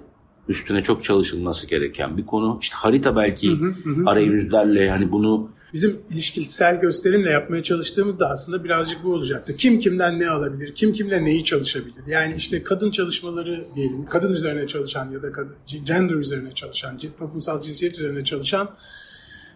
Üstüne 0.48 0.82
çok 0.82 1.04
çalışılması 1.04 1.68
gereken 1.68 2.18
bir 2.18 2.26
konu. 2.26 2.58
İşte 2.62 2.76
harita 2.76 3.16
belki 3.16 3.52
hı 3.52 3.66
hı 3.66 3.90
hı. 3.90 4.04
arayüzlerle 4.06 4.90
hani 4.90 5.12
bunu 5.12 5.50
bizim 5.74 6.00
ilişkisel 6.10 6.82
gösterimle 6.82 7.30
yapmaya 7.30 7.64
çalıştığımız 7.64 8.20
da 8.20 8.30
aslında 8.30 8.64
birazcık 8.64 9.04
bu 9.04 9.14
olacaktı. 9.14 9.56
Kim 9.56 9.80
kimden 9.80 10.20
ne 10.20 10.30
alabilir, 10.30 10.76
kim 10.76 10.94
kimle 10.94 11.26
neyi 11.26 11.44
çalışabilir? 11.44 12.08
Yani 12.08 12.34
işte 12.38 12.64
kadın 12.64 12.92
çalışmaları 12.92 13.66
diyelim, 13.76 14.06
kadın 14.06 14.34
üzerine 14.34 14.68
çalışan 14.68 15.12
ya 15.12 15.22
da 15.22 15.32
kadın, 15.32 15.56
gender 15.86 16.16
üzerine 16.16 16.54
çalışan, 16.54 16.98
toplumsal 17.20 17.62
cinsiyet 17.62 17.94
üzerine 17.94 18.24
çalışan 18.24 18.70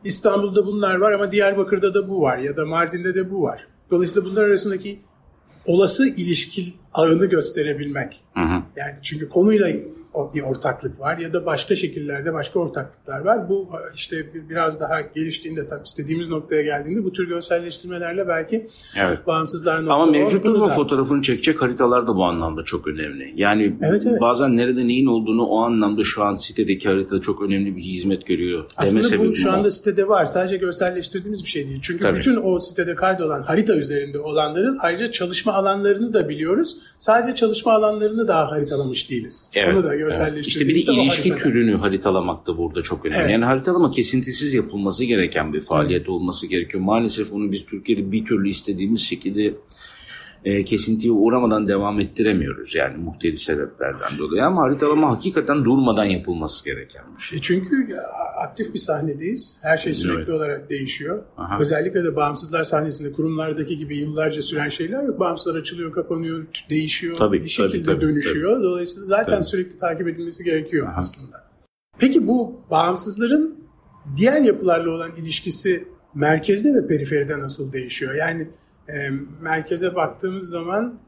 İstanbul'da 0.04 0.65
bunlar 0.65 0.96
var 0.96 1.12
ama 1.12 1.32
Diyarbakır'da 1.32 1.94
da 1.94 2.10
bu 2.10 2.22
var 2.22 2.38
ya 2.38 2.58
da 2.58 2.65
Mardin'de 2.65 3.15
de 3.15 3.32
bu 3.32 3.44
var. 3.44 3.68
Dolayısıyla 3.92 4.30
bunlar 4.30 4.44
arasındaki 4.44 5.00
olası 5.65 6.08
ilişki 6.08 6.74
ağını 6.94 7.25
gösterebilmek. 7.25 8.22
Hı 8.34 8.42
hı. 8.42 8.62
Yani 8.75 8.94
çünkü 9.01 9.30
konuyla 9.30 9.68
bir 10.34 10.41
ortaklık 10.41 11.00
var 11.00 11.17
ya 11.17 11.34
da 11.34 11.45
başka 11.45 11.75
şekillerde 11.75 12.34
başka 12.34 12.60
ortaklıklar 12.60 13.19
var. 13.19 13.50
Bu 13.50 13.69
işte 13.95 14.15
biraz 14.50 14.79
daha 14.79 15.01
geliştiğinde 15.01 15.67
tabii 15.67 15.84
istediğimiz 15.84 16.29
noktaya 16.29 16.62
geldiğinde 16.62 17.03
bu 17.03 17.12
tür 17.12 17.27
görselleştirmelerle 17.27 18.27
belki 18.27 18.67
evet. 18.98 19.27
bağımsızlar 19.27 19.77
Ama 19.77 20.05
mevcut 20.05 20.45
durumun 20.45 20.69
fotoğrafını 20.69 21.22
çekecek 21.22 21.62
haritalar 21.62 22.07
da 22.07 22.15
bu 22.15 22.25
anlamda 22.25 22.63
çok 22.63 22.88
önemli. 22.88 23.34
Yani 23.36 23.75
evet, 23.81 24.03
evet. 24.05 24.22
bazen 24.22 24.57
nerede 24.57 24.88
neyin 24.88 25.05
olduğunu 25.05 25.45
o 25.45 25.60
anlamda 25.60 26.03
şu 26.03 26.24
an 26.24 26.36
sitedeki 26.36 26.89
harita 26.89 27.22
çok 27.22 27.41
önemli 27.41 27.75
bir 27.75 27.81
hizmet 27.81 28.27
görüyor. 28.27 28.67
Aslında 28.77 29.19
bu 29.19 29.36
şu 29.36 29.51
anda 29.51 29.72
sitede 29.72 30.07
var. 30.07 30.25
Sadece 30.25 30.57
görselleştirdiğimiz 30.57 31.43
bir 31.43 31.50
şey 31.50 31.67
değil. 31.67 31.79
Çünkü 31.81 32.03
tabii. 32.03 32.17
bütün 32.17 32.39
o 32.43 32.60
sitede 32.60 32.95
kaydolan 32.95 33.43
harita 33.43 33.75
üzerinde 33.75 34.19
olanların 34.19 34.77
ayrıca 34.81 35.12
çalışma 35.12 35.53
alanlarını 35.53 36.13
da 36.13 36.29
biliyoruz. 36.29 36.77
Sadece 37.00 37.36
çalışma 37.36 37.74
alanlarını 37.74 38.27
daha 38.27 38.51
haritalamış 38.51 39.10
değiliz. 39.10 39.51
Evet. 39.55 39.75
Onu 39.75 39.84
da 39.84 39.95
görselleştirdiğimizde 40.05 40.79
İşte 40.79 40.93
bir 40.93 40.97
de 40.97 41.03
ilişki 41.03 41.35
türünü 41.43 41.77
haritalamak 41.77 42.47
da 42.47 42.57
burada 42.57 42.81
çok 42.81 43.05
önemli. 43.05 43.21
Evet. 43.21 43.31
Yani 43.31 43.45
haritalama 43.45 43.91
kesintisiz 43.91 44.53
yapılması 44.53 45.05
gereken 45.05 45.53
bir 45.53 45.59
faaliyet 45.59 46.00
evet. 46.00 46.09
olması 46.09 46.47
gerekiyor. 46.47 46.83
Maalesef 46.83 47.33
onu 47.33 47.51
biz 47.51 47.65
Türkiye'de 47.65 48.12
bir 48.12 48.25
türlü 48.25 48.50
istediğimiz 48.50 49.01
şekilde 49.01 49.53
e, 50.46 50.64
kesintiye 50.64 51.14
uğramadan 51.14 51.68
devam 51.68 52.00
ettiremiyoruz. 52.00 52.75
Yani 52.75 52.98
muhtelif 52.98 53.42
sebeplerden 53.42 54.18
dolayı 54.18 54.44
ama 54.44 54.62
haritalama 54.62 55.12
hakikaten 55.12 55.66
durmadan 55.66 56.06
yapılması 56.06 56.66
gereken 56.66 57.04
bir 57.18 57.22
şey. 57.22 57.38
E 57.38 57.42
çünkü 57.42 57.98
aktif 58.42 58.74
bir 58.74 58.80
sahnedeyiz. 58.80 59.60
Her 59.62 59.78
şey 59.78 59.94
sürekli 59.94 60.20
evet. 60.20 60.30
olarak 60.30 60.70
değişiyor. 60.70 61.24
Aha. 61.38 61.60
Özellikle 61.60 62.04
de 62.04 62.16
bağımsızlar 62.16 62.64
sahnesinde 62.64 63.12
kurumlardaki 63.12 63.78
gibi 63.78 63.98
yıllarca 63.98 64.42
süren 64.42 64.70
şeyler 64.70 65.04
yok. 65.04 65.20
Bağımsızlar 65.20 65.60
açılıyor, 65.60 65.92
kapanıyor, 65.92 66.46
değişiyor. 66.70 67.16
Tabii, 67.16 67.44
bir 67.44 67.50
şekilde 67.50 67.84
tabii, 67.84 67.96
tabii, 67.96 68.02
dönüşüyor. 68.02 68.56
Tabii. 68.56 68.64
Dolayısıyla 68.64 69.06
zaten 69.06 69.36
tabii. 69.36 69.44
sürekli 69.44 69.78
takip 69.78 70.08
edilmesi 70.08 70.44
gerekiyor 70.44 70.88
Aha. 70.88 70.96
aslında. 70.98 71.46
Peki 72.00 72.28
bu 72.28 72.62
bağımsızların 72.72 73.56
diğer 74.18 74.42
yapılarla 74.42 74.92
olan 74.92 75.12
ilişkisi 75.18 75.88
merkezde 76.16 76.74
ve 76.74 76.88
periferide 76.88 77.40
nasıl 77.40 77.74
değişiyor? 77.74 78.14
Yani 78.14 78.48
e, 78.89 79.10
merkeze 79.42 79.96
baktığımız 79.96 80.50
zaman 80.50 81.00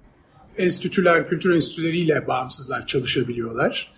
enstitüler, 0.58 1.30
kültür 1.30 1.56
enstitüleriyle 1.56 2.28
bağımsızlar 2.28 2.88
çalışabiliyorlar. 2.88 3.94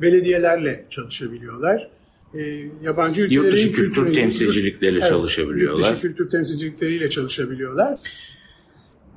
Belediyelerle 0.00 0.84
çalışabiliyorlar. 0.90 1.90
E, 2.34 2.40
yabancı 2.82 3.22
ülkelerin 3.22 3.44
yurt 3.44 3.54
dışı 3.54 3.72
kültür, 3.72 3.94
kültür 3.94 4.12
temsilcilikleriyle 4.14 4.98
evet, 5.00 5.08
çalışabiliyorlar. 5.08 5.88
Yurt 5.88 5.92
dışı 5.92 6.02
kültür 6.02 6.30
temsilcilikleriyle 6.30 7.10
çalışabiliyorlar. 7.10 7.98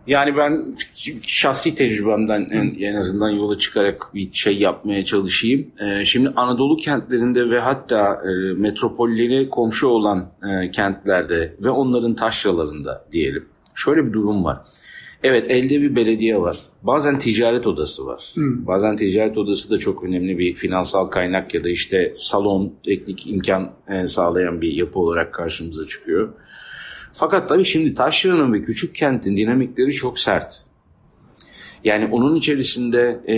Yani 0.08 0.38
ben 0.38 0.78
şahsi 1.22 1.76
tecrübemden 1.76 2.48
en, 2.52 2.76
en 2.80 2.96
azından 2.96 3.30
yola 3.30 3.58
çıkarak 3.58 4.14
bir 4.14 4.34
şey 4.34 4.58
yapmaya 4.58 5.04
çalışayım. 5.06 5.68
Ee, 5.80 6.06
şimdi 6.06 6.30
Anadolu 6.36 6.76
kentlerinde 6.76 7.50
ve 7.50 7.60
hatta 7.60 8.22
e, 8.26 8.54
metropolleri 8.54 9.50
komşu 9.50 9.88
olan 9.88 10.32
e, 10.50 10.72
kentlerde 10.72 11.56
ve 11.64 11.70
onların 11.70 12.16
taşralarında 12.16 13.06
diyelim 13.12 13.46
şöyle 13.82 14.08
bir 14.08 14.14
durum 14.14 14.44
var. 14.44 14.62
Evet 15.24 15.46
elde 15.50 15.82
bir 15.82 15.96
belediye 15.96 16.42
var. 16.42 16.60
Bazen 16.84 17.20
ticaret 17.20 17.68
odası 17.68 18.06
var. 18.06 18.32
Hmm. 18.34 18.68
Bazen 18.68 18.96
ticaret 18.96 19.38
odası 19.38 19.70
da 19.70 19.78
çok 19.78 20.04
önemli 20.04 20.38
bir 20.38 20.56
finansal 20.56 21.08
kaynak 21.08 21.54
ya 21.54 21.64
da 21.64 21.70
işte 21.70 22.14
salon, 22.18 22.74
teknik 22.86 23.28
imkan 23.28 23.72
e, 23.90 24.08
sağlayan 24.08 24.62
bir 24.62 24.72
yapı 24.72 25.00
olarak 25.00 25.34
karşımıza 25.34 25.86
çıkıyor. 25.86 26.30
Fakat 27.14 27.50
tabii 27.50 27.66
şimdi 27.66 27.94
Taşra'nın 27.94 28.54
ve 28.54 28.62
küçük 28.62 28.96
kentin 28.96 29.38
dinamikleri 29.38 29.92
çok 29.92 30.20
sert. 30.20 30.66
Yani 31.84 32.10
onun 32.12 32.36
içerisinde 32.36 33.22
e, 33.28 33.36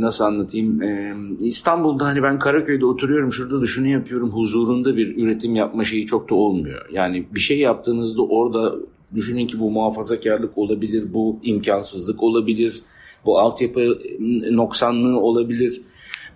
nasıl 0.00 0.24
anlatayım 0.24 0.82
e, 0.82 1.14
İstanbul'da 1.40 2.06
hani 2.06 2.22
ben 2.22 2.38
Karaköy'de 2.38 2.86
oturuyorum 2.86 3.32
şurada 3.32 3.60
da 3.60 3.64
şunu 3.64 3.86
yapıyorum 3.86 4.30
huzurunda 4.30 4.96
bir 4.96 5.16
üretim 5.16 5.56
yapma 5.56 5.84
şeyi 5.84 6.06
çok 6.06 6.30
da 6.30 6.34
olmuyor. 6.34 6.88
Yani 6.92 7.26
bir 7.34 7.40
şey 7.40 7.58
yaptığınızda 7.58 8.22
orada 8.22 8.74
Düşünün 9.14 9.46
ki 9.46 9.58
bu 9.60 9.70
muhafazakarlık 9.70 10.58
olabilir, 10.58 11.14
bu 11.14 11.40
imkansızlık 11.42 12.22
olabilir, 12.22 12.82
bu 13.24 13.38
altyapı 13.38 13.98
noksanlığı 14.50 15.20
olabilir. 15.20 15.80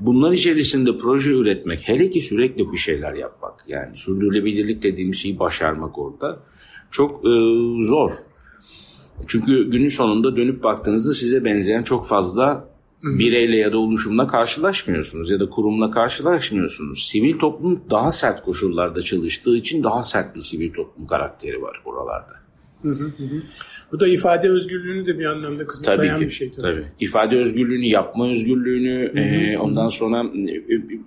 Bunlar 0.01 0.33
içerisinde 0.33 0.99
proje 0.99 1.31
üretmek, 1.31 1.89
hele 1.89 2.11
ki 2.11 2.21
sürekli 2.21 2.73
bir 2.73 2.77
şeyler 2.77 3.15
yapmak, 3.15 3.65
yani 3.69 3.97
sürdürülebilirlik 3.97 4.83
dediğim 4.83 5.15
şeyi 5.15 5.39
başarmak 5.39 5.99
orada 5.99 6.39
çok 6.91 7.25
e, 7.27 7.31
zor. 7.83 8.13
Çünkü 9.27 9.71
günün 9.71 9.89
sonunda 9.89 10.37
dönüp 10.37 10.65
baktığınızda 10.65 11.13
size 11.13 11.45
benzeyen 11.45 11.83
çok 11.83 12.07
fazla 12.07 12.69
bireyle 13.03 13.57
ya 13.57 13.73
da 13.73 13.79
oluşumla 13.79 14.27
karşılaşmıyorsunuz 14.27 15.31
ya 15.31 15.41
da 15.41 15.51
kurumla 15.51 15.91
karşılaşmıyorsunuz. 15.91 17.07
Sivil 17.07 17.39
toplum 17.39 17.81
daha 17.91 18.11
sert 18.11 18.45
koşullarda 18.45 19.01
çalıştığı 19.01 19.57
için 19.57 19.85
daha 19.85 20.03
sert 20.03 20.35
bir 20.35 20.41
sivil 20.41 20.73
toplum 20.73 21.07
karakteri 21.07 21.63
var 21.63 21.83
buralarda. 21.85 22.46
Hı 22.83 22.89
hı 22.89 23.05
hı. 23.05 23.43
Bu 23.93 24.01
da 24.01 24.09
ifade 24.09 24.51
özgürlüğünü 24.51 25.07
de 25.07 25.19
bir 25.19 25.25
anlamda 25.25 25.67
kısıtlayan 25.67 25.99
tabii 25.99 26.19
ki, 26.19 26.25
bir 26.25 26.31
şey 26.31 26.51
tabii. 26.51 26.63
tabii. 26.63 26.85
İfade 27.01 27.37
özgürlüğünü, 27.37 27.87
yapma 27.87 28.29
özgürlüğünü, 28.29 29.13
hı 29.13 29.19
hı. 29.19 29.53
E, 29.53 29.59
ondan 29.59 29.89
sonra 29.89 30.25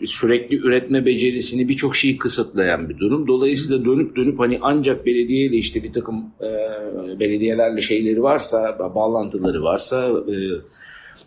sürekli 0.06 0.58
üretme 0.58 1.06
becerisini 1.06 1.70
birçok 1.70 1.96
şeyi 1.96 2.18
kısıtlayan 2.18 2.90
bir 2.90 2.98
durum. 2.98 3.28
Dolayısıyla 3.28 3.86
dönüp 3.86 4.16
dönüp 4.16 4.40
hani 4.40 4.60
ancak 4.62 5.06
belediyeyle 5.06 5.58
işte 5.58 5.84
bir 5.84 5.94
takım 5.94 6.16
e, 6.42 6.50
belediyelerle 7.20 7.82
şeyleri 7.82 8.24
varsa, 8.24 8.92
bağlantıları 8.96 9.64
varsa 9.64 10.08
e, 10.08 10.36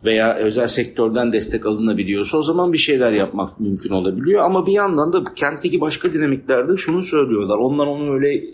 veya 0.04 0.36
özel 0.36 0.66
sektörden 0.66 1.32
destek 1.32 1.66
alınabiliyorsa 1.66 2.38
o 2.38 2.42
zaman 2.42 2.72
bir 2.72 2.78
şeyler 2.78 3.12
yapmak 3.12 3.60
mümkün 3.60 3.90
olabiliyor. 3.90 4.44
Ama 4.44 4.66
bir 4.66 4.72
yandan 4.72 5.12
da 5.12 5.24
kentteki 5.36 5.80
başka 5.80 6.12
dinamiklerde 6.12 6.76
şunu 6.76 7.02
söylüyorlar. 7.02 7.58
Onlar 7.58 7.86
onu 7.86 8.14
öyle 8.14 8.44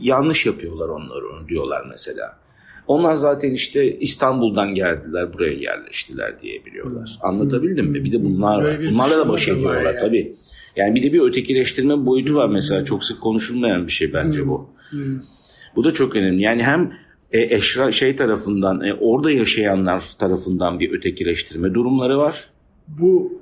yanlış 0.00 0.46
yapıyorlar 0.46 0.88
onları 0.88 1.48
diyorlar 1.48 1.82
mesela. 1.90 2.36
Onlar 2.86 3.14
zaten 3.14 3.50
işte 3.50 3.98
İstanbul'dan 3.98 4.74
geldiler 4.74 5.32
buraya 5.32 5.52
yerleştiler 5.52 6.38
diyebiliyorlar. 6.38 7.18
Hmm. 7.20 7.28
Anlatabildim 7.28 7.86
mi? 7.86 8.04
Bir 8.04 8.12
de 8.12 8.24
bunlar 8.24 8.64
var. 8.64 8.80
Bunlarla 8.92 9.18
da 9.18 9.28
baş 9.28 9.48
ediyorlar 9.48 9.82
yani. 9.82 9.98
tabii. 10.00 10.36
Yani 10.76 10.94
bir 10.94 11.02
de 11.02 11.12
bir 11.12 11.20
ötekileştirme 11.20 12.06
boyutu 12.06 12.34
var 12.34 12.48
mesela. 12.48 12.84
Çok 12.84 13.04
sık 13.04 13.20
konuşulmayan 13.20 13.86
bir 13.86 13.92
şey 13.92 14.14
bence 14.14 14.48
bu. 14.48 14.70
Bu 15.76 15.84
da 15.84 15.90
çok 15.90 16.16
önemli. 16.16 16.42
Yani 16.42 16.62
hem 16.62 16.92
e, 17.32 17.54
eşra 17.54 17.92
şey 17.92 18.16
tarafından 18.16 18.80
e, 18.80 18.94
orada 18.94 19.30
yaşayanlar 19.30 20.04
tarafından 20.18 20.80
bir 20.80 20.92
ötekileştirme 20.92 21.74
durumları 21.74 22.18
var. 22.18 22.48
Bu 22.88 23.40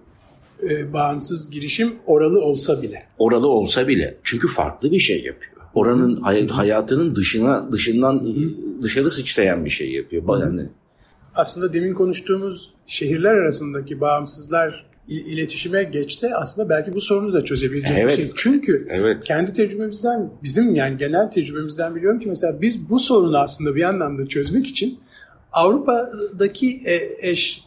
e, 0.70 0.92
bağımsız 0.92 1.50
girişim 1.50 1.94
oralı 2.06 2.40
olsa 2.40 2.82
bile. 2.82 3.02
Oralı 3.18 3.48
olsa 3.48 3.88
bile. 3.88 4.18
Çünkü 4.22 4.48
farklı 4.48 4.92
bir 4.92 4.98
şey 4.98 5.22
yapıyor 5.22 5.51
oranın 5.74 6.20
hay- 6.20 6.48
hayatının 6.48 7.16
dışına 7.16 7.72
dışından 7.72 8.22
dışarı 8.82 9.10
sıçrayan 9.10 9.64
bir 9.64 9.70
şey 9.70 9.92
yapıyor. 9.92 10.40
Yani 10.40 10.68
aslında 11.34 11.72
demin 11.72 11.94
konuştuğumuz 11.94 12.74
şehirler 12.86 13.34
arasındaki 13.34 14.00
bağımsızlar 14.00 14.92
iletişime 15.08 15.84
geçse 15.84 16.36
aslında 16.36 16.68
belki 16.68 16.92
bu 16.92 17.00
sorunu 17.00 17.32
da 17.32 17.44
çözebilecek 17.44 17.98
evet. 17.98 18.18
bir 18.18 18.22
şey. 18.22 18.32
Çünkü 18.36 18.86
evet. 18.90 19.24
kendi 19.24 19.52
tecrübemizden 19.52 20.30
bizim 20.42 20.74
yani 20.74 20.96
genel 20.96 21.30
tecrübemizden 21.30 21.94
biliyorum 21.94 22.20
ki 22.20 22.28
mesela 22.28 22.60
biz 22.60 22.90
bu 22.90 22.98
sorunu 22.98 23.38
aslında 23.38 23.74
bir 23.74 23.82
anlamda 23.82 24.28
çözmek 24.28 24.66
için 24.66 25.00
Avrupa'daki 25.52 26.82
e, 26.84 27.28
eş 27.30 27.64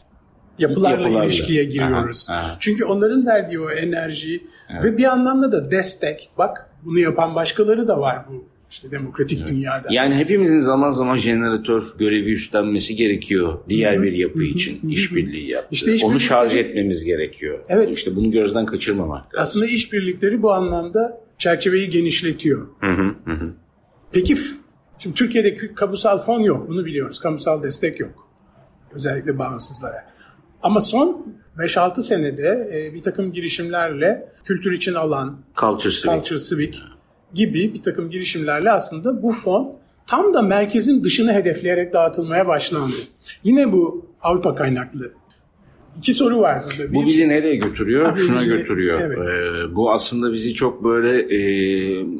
yapılarla, 0.58 0.96
yapılarla. 0.96 1.24
ilişkiye 1.24 1.64
giriyoruz. 1.64 2.26
Aha, 2.30 2.38
aha. 2.38 2.56
Çünkü 2.60 2.84
onların 2.84 3.26
verdiği 3.26 3.60
o 3.60 3.70
enerji 3.70 4.46
evet. 4.70 4.84
ve 4.84 4.98
bir 4.98 5.04
anlamda 5.04 5.52
da 5.52 5.70
destek. 5.70 6.30
Bak 6.38 6.70
bunu 6.86 6.98
yapan 6.98 7.34
başkaları 7.34 7.88
da 7.88 8.00
var 8.00 8.24
bu 8.30 8.44
işte 8.70 8.90
demokratik 8.90 9.38
evet. 9.38 9.48
dünyada. 9.48 9.88
Yani 9.90 10.14
hepimizin 10.14 10.60
zaman 10.60 10.90
zaman 10.90 11.16
jeneratör 11.16 11.82
görevi 11.98 12.32
üstlenmesi 12.32 12.96
gerekiyor 12.96 13.58
diğer 13.68 14.02
bir 14.02 14.12
yapı 14.12 14.42
için 14.42 14.90
işbirliği 14.90 15.50
yaptı. 15.50 15.68
İşte 15.70 15.94
iş 15.94 16.04
Onu 16.04 16.20
şarj 16.20 16.56
etmemiz 16.56 17.04
gerekiyor. 17.04 17.58
Evet. 17.68 17.94
İşte 17.94 18.16
bunu 18.16 18.30
gözden 18.30 18.66
kaçırmamak 18.66 19.24
lazım. 19.24 19.42
Aslında 19.42 19.66
işbirlikleri 19.66 20.42
bu 20.42 20.52
anlamda 20.52 21.20
çerçeveyi 21.38 21.88
genişletiyor. 21.88 22.66
Hı 22.80 22.86
hı 22.86 23.14
hı. 23.24 23.54
Peki 24.12 24.36
şimdi 24.98 25.14
Türkiye'de 25.14 25.74
kamusal 25.74 26.18
fon 26.18 26.40
yok 26.40 26.68
bunu 26.68 26.84
biliyoruz. 26.84 27.20
Kamusal 27.20 27.62
destek 27.62 28.00
yok. 28.00 28.28
Özellikle 28.92 29.38
bağımsızlara. 29.38 30.06
Ama 30.62 30.80
son 30.80 31.26
5-6 31.58 32.02
senede 32.02 32.70
e, 32.74 32.94
bir 32.94 33.02
takım 33.02 33.32
girişimlerle 33.32 34.28
kültür 34.44 34.72
için 34.72 34.94
alan, 34.94 35.38
Culture 35.60 35.92
Civic. 35.92 36.12
Culture 36.12 36.38
Civic 36.38 36.78
gibi 37.34 37.74
bir 37.74 37.82
takım 37.82 38.10
girişimlerle 38.10 38.70
aslında 38.70 39.22
bu 39.22 39.32
fon 39.32 39.72
tam 40.06 40.34
da 40.34 40.42
merkezin 40.42 41.04
dışını 41.04 41.32
hedefleyerek 41.32 41.92
dağıtılmaya 41.92 42.46
başlandı. 42.46 42.96
Yine 43.44 43.72
bu 43.72 44.06
Avrupa 44.22 44.54
kaynaklı. 44.54 45.12
İki 45.98 46.12
soru 46.12 46.40
var 46.40 46.64
burada. 46.64 46.94
Bu 46.94 47.06
bizi 47.06 47.28
nereye 47.28 47.56
götürüyor? 47.56 48.12
Abi 48.12 48.20
Şuna 48.20 48.36
bizi, 48.36 48.50
götürüyor. 48.50 49.00
Evet. 49.00 49.28
Ee, 49.28 49.74
bu 49.74 49.92
aslında 49.92 50.32
bizi 50.32 50.54
çok 50.54 50.84
böyle 50.84 51.34
e, 51.36 51.40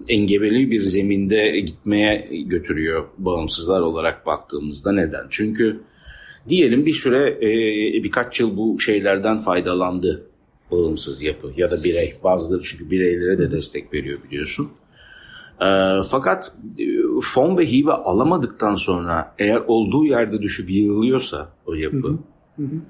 engebeli 0.08 0.70
bir 0.70 0.80
zeminde 0.80 1.60
gitmeye 1.60 2.28
götürüyor 2.46 3.04
bağımsızlar 3.18 3.80
olarak 3.80 4.26
baktığımızda. 4.26 4.92
Neden? 4.92 5.26
Çünkü 5.30 5.80
Diyelim 6.48 6.86
bir 6.86 6.92
süre 6.92 7.28
e, 7.28 7.48
birkaç 8.04 8.40
yıl 8.40 8.56
bu 8.56 8.80
şeylerden 8.80 9.38
faydalandı 9.38 10.26
bağımsız 10.70 11.22
yapı 11.22 11.52
ya 11.56 11.70
da 11.70 11.84
birey. 11.84 12.14
Bazıları 12.24 12.62
çünkü 12.62 12.90
bireylere 12.90 13.38
de 13.38 13.50
destek 13.50 13.94
veriyor 13.94 14.18
biliyorsun. 14.24 14.70
E, 15.60 15.68
fakat 16.10 16.52
e, 16.78 16.84
fon 17.22 17.58
ve 17.58 17.66
hibe 17.66 17.92
alamadıktan 17.92 18.74
sonra 18.74 19.34
eğer 19.38 19.62
olduğu 19.66 20.04
yerde 20.04 20.42
düşüp 20.42 20.70
yığılıyorsa 20.70 21.48
o 21.66 21.74
yapı 21.74 22.08
hı 22.56 22.62
hı. 22.62 22.80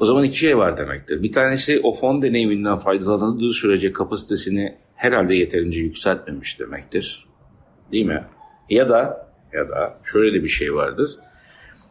o 0.00 0.04
zaman 0.04 0.24
iki 0.24 0.38
şey 0.38 0.58
var 0.58 0.76
demektir. 0.76 1.22
Bir 1.22 1.32
tanesi 1.32 1.80
o 1.82 1.94
fon 1.94 2.22
deneyiminden 2.22 2.76
faydalandığı 2.76 3.50
sürece 3.50 3.92
kapasitesini 3.92 4.74
herhalde 4.94 5.34
yeterince 5.34 5.80
yükseltmemiş 5.80 6.60
demektir. 6.60 7.26
Değil 7.92 8.06
mi? 8.06 8.24
Ya 8.70 8.88
da 8.88 9.28
ya 9.52 9.68
da 9.68 9.98
şöyle 10.04 10.38
de 10.38 10.42
bir 10.42 10.48
şey 10.48 10.74
vardır. 10.74 11.10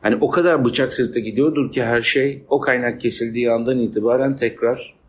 Hani 0.02 0.18
o 0.22 0.30
kadar 0.30 0.66
bıçak 0.66 0.94
sırtı 0.94 1.20
gidiyordur 1.20 1.72
ki 1.72 1.84
her 1.84 2.02
şey 2.02 2.44
o 2.50 2.60
kaynak 2.60 3.02
kesildiği 3.02 3.52
andan 3.52 3.80
itibaren 3.80 4.36
tekrar 4.36 5.02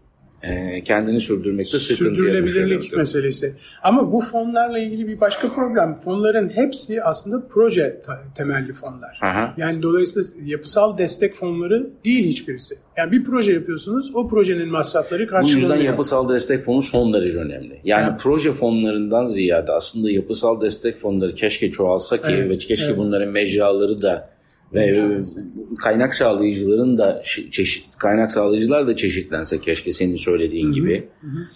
e, 0.42 0.82
kendini 0.82 1.20
sürdürmekte 1.20 1.78
sıkıntıya 1.78 2.16
Sürdürülebilirlik 2.16 2.96
meselesi. 2.96 3.54
Ama 3.82 4.12
bu 4.12 4.20
fonlarla 4.20 4.78
ilgili 4.78 5.08
bir 5.08 5.20
başka 5.20 5.48
problem. 5.48 5.98
Fonların 6.04 6.48
hepsi 6.48 7.02
aslında 7.02 7.48
proje 7.48 8.00
temelli 8.34 8.72
fonlar. 8.72 9.18
Aha. 9.22 9.54
Yani 9.56 9.82
dolayısıyla 9.82 10.50
yapısal 10.50 10.98
destek 10.98 11.34
fonları 11.34 11.90
değil 12.04 12.24
hiçbirisi. 12.24 12.74
Yani 12.96 13.12
bir 13.12 13.24
proje 13.24 13.52
yapıyorsunuz, 13.52 14.10
o 14.14 14.28
projenin 14.28 14.68
masrafları 14.68 15.26
karşılanıyor. 15.26 15.70
Bu 15.70 15.74
yüzden 15.74 15.90
yapısal 15.90 16.28
destek 16.28 16.62
fonu 16.62 16.82
son 16.82 17.12
derece 17.12 17.38
önemli. 17.38 17.80
Yani 17.84 18.06
evet. 18.10 18.20
proje 18.22 18.52
fonlarından 18.52 19.24
ziyade 19.24 19.72
aslında 19.72 20.10
yapısal 20.10 20.60
destek 20.60 20.98
fonları 20.98 21.34
keşke 21.34 21.70
çoğalsa 21.70 22.16
ki 22.16 22.26
evet. 22.28 22.50
ve 22.50 22.58
keşke 22.58 22.86
evet. 22.86 22.98
bunların 22.98 23.28
mecraları 23.28 24.02
da 24.02 24.31
ve 24.74 25.20
kaynak 25.78 26.14
sağlayıcıların 26.14 26.98
da 26.98 27.22
çeşit 27.50 27.84
kaynak 27.98 28.30
sağlayıcılar 28.30 28.86
da 28.86 28.96
çeşitlense 28.96 29.60
keşke 29.60 29.92
senin 29.92 30.16
söylediğin 30.16 30.66
Hı-hı. 30.66 30.74
gibi. 30.74 31.08
Hı-hı. 31.20 31.46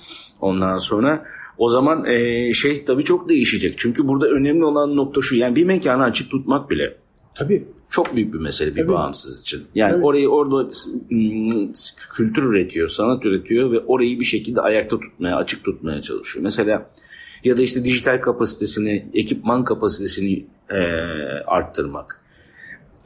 Ondan 0.40 0.78
sonra 0.78 1.24
o 1.58 1.68
zaman 1.68 2.04
e, 2.04 2.52
şey 2.52 2.84
tabii 2.84 3.04
çok 3.04 3.28
değişecek. 3.28 3.74
Çünkü 3.76 4.08
burada 4.08 4.26
önemli 4.26 4.64
olan 4.64 4.96
nokta 4.96 5.20
şu. 5.20 5.36
Yani 5.36 5.56
bir 5.56 5.64
mekanı 5.64 6.02
açık 6.04 6.30
tutmak 6.30 6.70
bile. 6.70 6.96
Tabii. 7.34 7.64
Çok 7.90 8.16
büyük 8.16 8.34
bir 8.34 8.38
mesele 8.38 8.70
bir 8.70 8.80
Tabii. 8.80 8.88
bağımsız 8.88 9.40
için. 9.40 9.64
Yani 9.74 9.92
Tabii. 9.92 10.04
orayı 10.04 10.28
orada 10.28 10.70
kültür 12.16 12.42
üretiyor, 12.42 12.88
sanat 12.88 13.24
üretiyor 13.24 13.72
ve 13.72 13.80
orayı 13.80 14.20
bir 14.20 14.24
şekilde 14.24 14.60
ayakta 14.60 15.00
tutmaya, 15.00 15.36
açık 15.36 15.64
tutmaya 15.64 16.00
çalışıyor. 16.00 16.42
Mesela 16.42 16.90
ya 17.44 17.56
da 17.56 17.62
işte 17.62 17.84
dijital 17.84 18.20
kapasitesini, 18.20 19.06
ekipman 19.14 19.64
kapasitesini 19.64 20.46
e, 20.70 20.78
arttırmak 21.46 22.20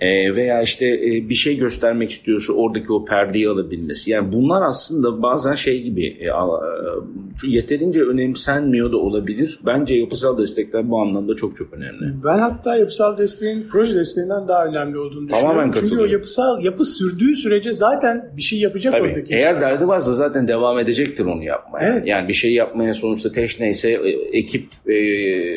e, 0.01 0.37
veya 0.37 0.63
işte 0.63 0.87
e, 0.87 1.29
bir 1.29 1.35
şey 1.35 1.59
göstermek 1.59 2.11
istiyorsa 2.11 2.53
oradaki 2.53 2.93
o 2.93 3.05
perdeyi 3.05 3.49
alabilmesi. 3.49 4.11
Yani 4.11 4.33
bunlar 4.33 4.63
aslında 4.63 5.23
bazen 5.23 5.55
şey 5.55 5.83
gibi 5.83 6.07
e, 6.07 6.29
yeterince 7.47 8.03
önemsenmiyor 8.03 8.93
da 8.93 8.97
olabilir. 8.97 9.61
Bence 9.67 9.95
yapısal 9.95 10.39
destekler 10.39 10.91
bu 10.91 11.01
anlamda 11.01 11.37
çok 11.37 11.57
çok 11.57 11.73
önemli. 11.73 12.15
Ben 12.25 12.39
hatta 12.39 12.77
yapısal 12.77 13.19
desteğin 13.19 13.67
proje 13.71 13.95
desteğinden 13.95 14.49
daha 14.49 14.67
önemli 14.67 14.99
olduğunu 14.99 15.29
düşünüyorum. 15.29 15.49
Tamamen 15.49 15.73
Çünkü 15.73 15.99
o 15.99 16.05
yapısal 16.05 16.65
yapı 16.65 16.85
sürdüğü 16.85 17.37
sürece 17.37 17.73
zaten 17.73 18.31
bir 18.37 18.43
şey 18.43 18.61
yapacak 18.61 18.93
Tabii, 18.93 19.03
oradaki 19.03 19.35
Eğer 19.35 19.61
derdi 19.61 19.89
varsa 19.89 20.13
zaten 20.13 20.49
devam 20.49 20.79
edecektir 20.79 21.27
onu 21.27 21.45
yapmaya. 21.45 21.93
Evet. 21.93 22.07
Yani 22.07 22.29
bir 22.29 22.33
şey 22.33 22.53
yapmaya 22.53 22.93
sonuçta 22.93 23.33
teş 23.33 23.61
neyse 23.61 23.91
e, 23.91 24.39
ekip 24.39 24.67
e, 24.87 24.95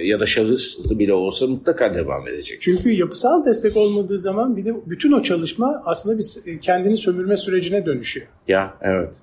ya 0.07 0.19
da 0.19 0.25
şahıs 0.25 0.89
bile 0.89 1.13
olsa 1.13 1.47
mutlaka 1.47 1.93
devam 1.93 2.27
edecek. 2.27 2.61
Çünkü 2.61 2.91
yapısal 2.91 3.45
destek 3.45 3.77
olmadığı 3.77 4.17
zaman 4.17 4.32
zaman 4.33 4.57
bir 4.57 4.65
de 4.65 4.75
bütün 4.85 5.11
o 5.11 5.21
çalışma 5.21 5.83
aslında 5.85 6.17
bir 6.17 6.59
kendini 6.61 6.97
sömürme 6.97 7.37
sürecine 7.37 7.85
dönüşüyor. 7.85 8.27
Ya 8.47 8.73
evet. 8.81 9.13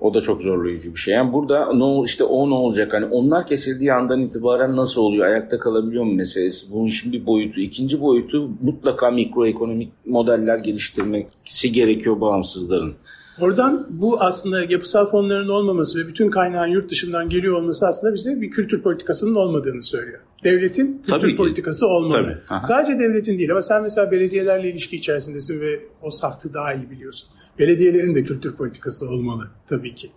O 0.00 0.14
da 0.14 0.20
çok 0.20 0.42
zorlayıcı 0.42 0.94
bir 0.94 0.98
şey. 1.00 1.14
Yani 1.14 1.32
burada 1.32 1.72
ne 1.72 2.02
işte 2.04 2.24
o 2.24 2.50
ne 2.50 2.54
olacak? 2.54 2.92
Hani 2.92 3.06
onlar 3.06 3.46
kesildiği 3.46 3.92
andan 3.92 4.20
itibaren 4.20 4.76
nasıl 4.76 5.00
oluyor? 5.00 5.26
Ayakta 5.26 5.58
kalabiliyor 5.58 6.04
mu 6.04 6.12
meselesi? 6.14 6.72
Bunun 6.72 6.88
şimdi 6.88 7.26
boyutu. 7.26 7.60
ikinci 7.60 8.00
boyutu 8.00 8.50
mutlaka 8.62 9.10
mikroekonomik 9.10 9.92
modeller 10.06 10.58
geliştirmesi 10.58 11.72
gerekiyor 11.72 12.20
bağımsızların. 12.20 12.94
Oradan 13.38 13.86
bu 13.90 14.20
aslında 14.20 14.64
yapısal 14.64 15.06
fonların 15.06 15.48
olmaması 15.48 15.98
ve 15.98 16.08
bütün 16.08 16.30
kaynağın 16.30 16.66
yurt 16.66 16.90
dışından 16.90 17.28
geliyor 17.28 17.54
olması 17.54 17.86
aslında 17.86 18.14
bize 18.14 18.40
bir 18.40 18.50
kültür 18.50 18.82
politikasının 18.82 19.34
olmadığını 19.34 19.82
söylüyor. 19.82 20.18
Devletin 20.44 21.02
kültür 21.06 21.20
Tabii 21.20 21.36
politikası 21.36 21.86
olmalı. 21.86 22.38
Tabii. 22.48 22.64
Sadece 22.66 22.98
devletin 22.98 23.38
değil 23.38 23.50
ama 23.50 23.60
sen 23.60 23.82
mesela 23.82 24.10
belediyelerle 24.10 24.70
ilişki 24.70 24.96
içerisindesin 24.96 25.60
ve 25.60 25.80
o 26.02 26.10
sahtı 26.10 26.54
daha 26.54 26.74
iyi 26.74 26.90
biliyorsun. 26.90 27.28
Belediyelerin 27.58 28.14
de 28.14 28.24
kültür 28.24 28.56
politikası 28.56 29.08
olmalı 29.08 29.48
tabii 29.66 29.94
ki. 29.94 30.10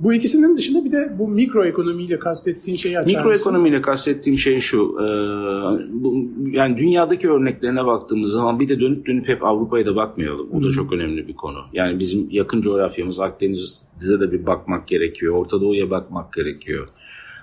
Bu 0.00 0.14
ikisinin 0.14 0.56
dışında 0.56 0.84
bir 0.84 0.92
de 0.92 1.12
bu 1.18 1.28
mikroekonomiyle 1.28 2.18
kastettiğin 2.18 2.76
şeyi 2.76 2.98
açar 2.98 3.16
Mikroekonomiyle 3.16 3.80
kastettiğim 3.80 4.38
şey 4.38 4.60
şu. 4.60 4.96
E, 5.00 5.06
bu, 5.92 6.28
yani 6.50 6.76
dünyadaki 6.78 7.30
örneklerine 7.30 7.86
baktığımız 7.86 8.30
zaman 8.30 8.60
bir 8.60 8.68
de 8.68 8.80
dönüp 8.80 9.06
dönüp 9.06 9.28
hep 9.28 9.44
Avrupa'ya 9.44 9.86
da 9.86 9.96
bakmayalım. 9.96 10.48
Bu 10.52 10.64
da 10.64 10.70
çok 10.70 10.92
önemli 10.92 11.28
bir 11.28 11.34
konu. 11.34 11.58
Yani 11.72 11.98
bizim 11.98 12.28
yakın 12.30 12.60
coğrafyamız 12.60 13.20
Akdeniz'e 13.20 14.20
de 14.20 14.32
bir 14.32 14.46
bakmak 14.46 14.86
gerekiyor. 14.86 15.34
Orta 15.34 15.60
Doğu'ya 15.60 15.90
bakmak 15.90 16.32
gerekiyor. 16.32 16.86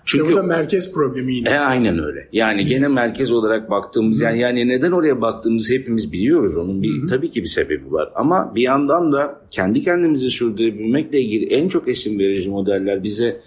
Çünkü 0.06 0.24
işte 0.24 0.34
bu 0.34 0.38
da 0.38 0.44
merkez 0.44 0.94
problemi 0.94 1.36
yine. 1.36 1.50
E, 1.50 1.58
aynen 1.58 2.04
öyle. 2.04 2.28
Yani 2.32 2.66
Bizim... 2.66 2.78
gene 2.78 2.88
merkez 2.88 3.32
olarak 3.32 3.70
baktığımız 3.70 4.22
yani 4.22 4.40
yani 4.40 4.68
neden 4.68 4.92
oraya 4.92 5.22
baktığımızı 5.22 5.74
hepimiz 5.74 6.12
biliyoruz. 6.12 6.58
Onun 6.58 6.82
bir 6.82 7.00
Hı-hı. 7.00 7.08
tabii 7.08 7.30
ki 7.30 7.42
bir 7.42 7.48
sebebi 7.48 7.92
var. 7.92 8.12
Ama 8.16 8.52
bir 8.56 8.62
yandan 8.62 9.12
da 9.12 9.42
kendi 9.52 9.82
kendimizi 9.82 10.30
sürdürebilmekle 10.30 11.22
ilgili 11.22 11.46
en 11.46 11.68
çok 11.68 11.88
esim 11.88 12.20
verici 12.20 12.50
modeller 12.50 13.04
bize 13.04 13.42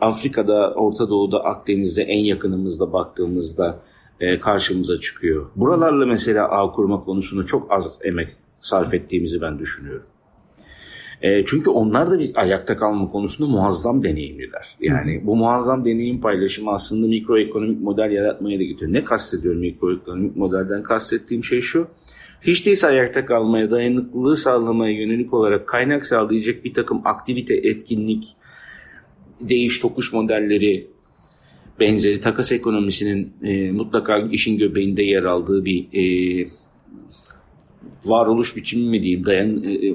Afrika'da, 0.00 0.74
Orta 0.74 1.08
Doğu'da, 1.08 1.44
Akdeniz'de 1.44 2.02
en 2.02 2.18
yakınımızda 2.18 2.92
baktığımızda 2.92 3.78
e, 4.20 4.40
karşımıza 4.40 5.00
çıkıyor. 5.00 5.46
Buralarla 5.56 6.06
mesela 6.06 6.48
ağ 6.48 6.72
kurma 6.72 7.04
konusunda 7.04 7.46
çok 7.46 7.72
az 7.72 7.92
emek 8.02 8.28
sarf 8.60 8.94
ettiğimizi 8.94 9.40
ben 9.40 9.58
düşünüyorum. 9.58 10.06
E, 11.24 11.44
çünkü 11.44 11.70
onlar 11.70 12.10
da 12.10 12.18
bir 12.18 12.30
ayakta 12.34 12.76
kalma 12.76 13.10
konusunda 13.10 13.50
muazzam 13.50 14.02
deneyimliler. 14.02 14.76
Yani 14.80 15.22
bu 15.26 15.36
muazzam 15.36 15.84
deneyim 15.84 16.20
paylaşımı 16.20 16.70
aslında 16.70 17.06
mikroekonomik 17.06 17.80
model 17.80 18.10
yaratmaya 18.10 18.58
da 18.58 18.62
getiriyor. 18.62 18.92
Ne 18.92 19.04
kastediyorum 19.04 19.60
mikroekonomik 19.60 20.36
modelden 20.36 20.82
kastettiğim 20.82 21.44
şey 21.44 21.60
şu. 21.60 21.88
Hiç 22.42 22.66
değilse 22.66 22.86
ayakta 22.86 23.26
kalmaya, 23.26 23.70
dayanıklılığı 23.70 24.36
sağlamaya 24.36 24.92
yönelik 24.92 25.34
olarak 25.34 25.68
kaynak 25.68 26.04
sağlayacak 26.04 26.64
bir 26.64 26.74
takım 26.74 27.00
aktivite, 27.04 27.54
etkinlik, 27.54 28.24
değiş 29.40 29.78
tokuş 29.78 30.12
modelleri, 30.12 30.86
benzeri 31.80 32.20
takas 32.20 32.52
ekonomisinin 32.52 33.32
e, 33.42 33.72
mutlaka 33.72 34.18
işin 34.18 34.58
göbeğinde 34.58 35.02
yer 35.02 35.22
aldığı 35.22 35.64
bir 35.64 35.86
e, 35.92 36.04
varoluş 38.04 38.56
biçimi 38.56 38.88
mi 38.88 39.02
diyeyim, 39.02 39.26
dayan, 39.26 39.64
e, 39.64 39.72
e 39.72 39.94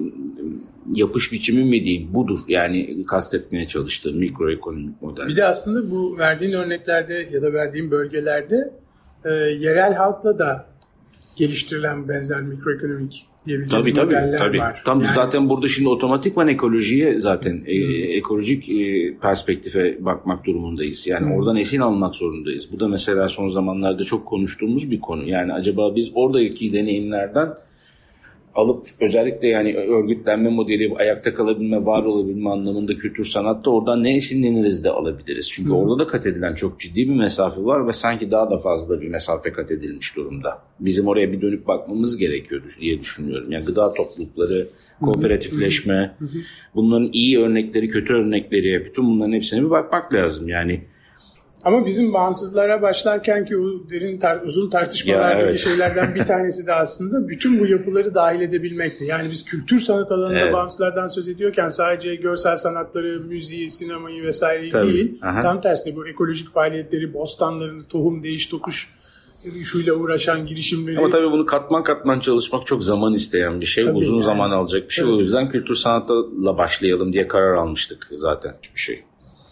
yapış 0.94 1.32
biçimi 1.32 1.64
mi 1.64 1.86
diyeyim 1.86 2.14
budur. 2.14 2.40
Yani 2.48 3.06
kastetmeye 3.06 3.68
çalıştığım 3.68 4.18
mikroekonomik 4.18 5.02
model. 5.02 5.28
Bir 5.28 5.36
de 5.36 5.46
aslında 5.46 5.92
bu 5.92 6.18
verdiğin 6.18 6.54
örneklerde 6.54 7.30
ya 7.32 7.42
da 7.42 7.54
verdiğin 7.54 7.92
bölgelerde 7.92 8.74
e, 9.26 9.30
yerel 9.34 9.94
halkla 9.94 10.40
da 10.40 10.66
geliştirilen 11.36 12.10
benzer 12.10 12.42
mikroekonomik 12.42 13.26
diyebileceğimiz 13.46 13.94
tabii, 13.94 13.94
tabii, 13.94 14.16
modeller 14.16 14.38
tabii. 14.38 14.60
var. 14.60 14.82
Tam 14.86 15.02
yani 15.02 15.14
zaten 15.14 15.50
burada 15.50 15.68
şimdi 15.68 15.90
otomatikman 15.90 16.48
ekolojiye 16.48 17.20
zaten 17.20 17.64
e, 17.66 17.76
ekolojik 18.18 18.70
e, 18.70 19.14
perspektife 19.22 20.06
bakmak 20.06 20.46
durumundayız. 20.46 21.08
Yani 21.08 21.26
hmm. 21.26 21.34
oradan 21.34 21.56
esin 21.56 21.80
almak 21.80 22.16
zorundayız. 22.16 22.72
Bu 22.72 22.80
da 22.80 22.88
mesela 22.88 23.28
son 23.28 23.50
zamanlarda 23.50 24.04
çok 24.04 24.26
konuştuğumuz 24.26 24.92
bir 24.92 25.00
konu. 25.00 25.30
Yani 25.30 25.54
acaba 25.54 25.96
biz 25.96 26.12
oradaki 26.14 26.74
deneyimlerden 26.74 27.54
alıp 28.56 28.88
özellikle 29.00 29.48
yani 29.48 29.76
örgütlenme 29.76 30.50
modeli, 30.50 30.94
ayakta 30.98 31.34
kalabilme, 31.34 31.86
var 31.86 32.04
olabilme 32.04 32.50
anlamında 32.50 32.96
kültür 32.96 33.26
sanatta 33.26 33.70
oradan 33.72 34.04
ne 34.04 34.16
esinleniriz 34.16 34.84
de 34.84 34.90
alabiliriz. 34.90 35.52
Çünkü 35.52 35.70
Hı. 35.70 35.76
orada 35.76 36.04
da 36.04 36.08
kat 36.08 36.26
edilen 36.26 36.54
çok 36.54 36.80
ciddi 36.80 37.10
bir 37.10 37.16
mesafe 37.16 37.64
var 37.64 37.88
ve 37.88 37.94
sanki 37.94 38.32
daha 38.32 38.52
da 38.52 38.58
fazla 38.58 39.02
bir 39.02 39.08
mesafe 39.08 39.52
kat 39.52 39.72
edilmiş 39.72 40.16
durumda. 40.16 40.62
Bizim 40.80 41.08
oraya 41.08 41.32
bir 41.32 41.42
dönüp 41.42 41.68
bakmamız 41.68 42.18
gerekiyor 42.18 42.62
diye 42.82 43.00
düşünüyorum. 43.00 43.52
Yani 43.52 43.66
gıda 43.66 43.94
toplulukları, 43.94 44.68
kooperatifleşme, 45.02 46.16
bunların 46.76 47.10
iyi 47.14 47.40
örnekleri, 47.40 47.88
kötü 47.88 48.14
örnekleri, 48.14 48.86
bütün 48.86 49.06
bunların 49.06 49.34
hepsine 49.34 49.62
bir 49.66 49.70
bakmak 49.70 50.14
lazım. 50.14 50.50
Yani 50.50 50.82
ama 51.64 51.86
bizim 51.86 52.14
bağımsızlara 52.14 52.82
başlarken 52.82 53.46
ki 53.46 53.58
o 53.58 53.90
derin 53.90 54.20
tar 54.20 54.42
uzun 54.42 54.70
tartışmalardaki 54.70 55.44
evet. 55.44 55.60
şeylerden 55.60 56.16
bir 56.16 56.26
tanesi 56.26 56.68
de 56.68 56.74
aslında 56.74 57.28
bütün 57.28 57.60
bu 57.60 57.66
yapıları 57.66 58.14
dahil 58.14 58.42
edebilmekti. 58.42 59.06
Yani 59.06 59.32
biz 59.32 59.46
kültür 59.46 59.80
sanat 59.80 60.12
alanında 60.12 60.40
evet. 60.40 60.54
bağımsızlardan 60.54 61.08
söz 61.08 61.30
ediyorken 61.30 61.70
sadece 61.70 62.16
görsel 62.16 62.58
sanatları, 62.58 63.20
müziği, 63.20 63.70
sinemayı 63.70 64.24
vesaire 64.24 64.72
değil. 64.72 65.20
Aha. 65.22 65.42
Tam 65.42 65.62
tersine 65.62 65.96
bu 65.96 66.08
ekolojik 66.08 66.50
faaliyetleri, 66.50 67.14
bostanlarını, 67.14 67.84
tohum, 67.84 68.24
değiş, 68.24 68.46
tokuş 68.46 69.00
şuyla 69.64 69.94
uğraşan 69.94 70.46
girişimleri. 70.46 70.98
Ama 70.98 71.10
tabii 71.10 71.32
bunu 71.32 71.46
katman 71.46 71.84
katman 71.84 72.20
çalışmak 72.20 72.68
çok 72.68 72.84
zaman 72.84 73.14
isteyen 73.14 73.62
bir 73.62 73.66
şey. 73.66 73.86
Tabii 73.86 73.98
Uzun 73.98 74.14
yani. 74.14 74.24
zaman 74.24 74.52
alacak 74.52 74.90
bir 74.90 74.94
şey. 74.94 75.06
Evet. 75.06 75.16
O 75.16 75.20
yüzden 75.20 75.50
kültür 75.50 75.76
sanatla 75.76 76.58
başlayalım 76.58 77.14
diye 77.14 77.28
karar 77.28 77.54
almıştık 77.54 78.08
zaten 78.16 78.56
bir 78.76 78.80
şey. 78.80 79.04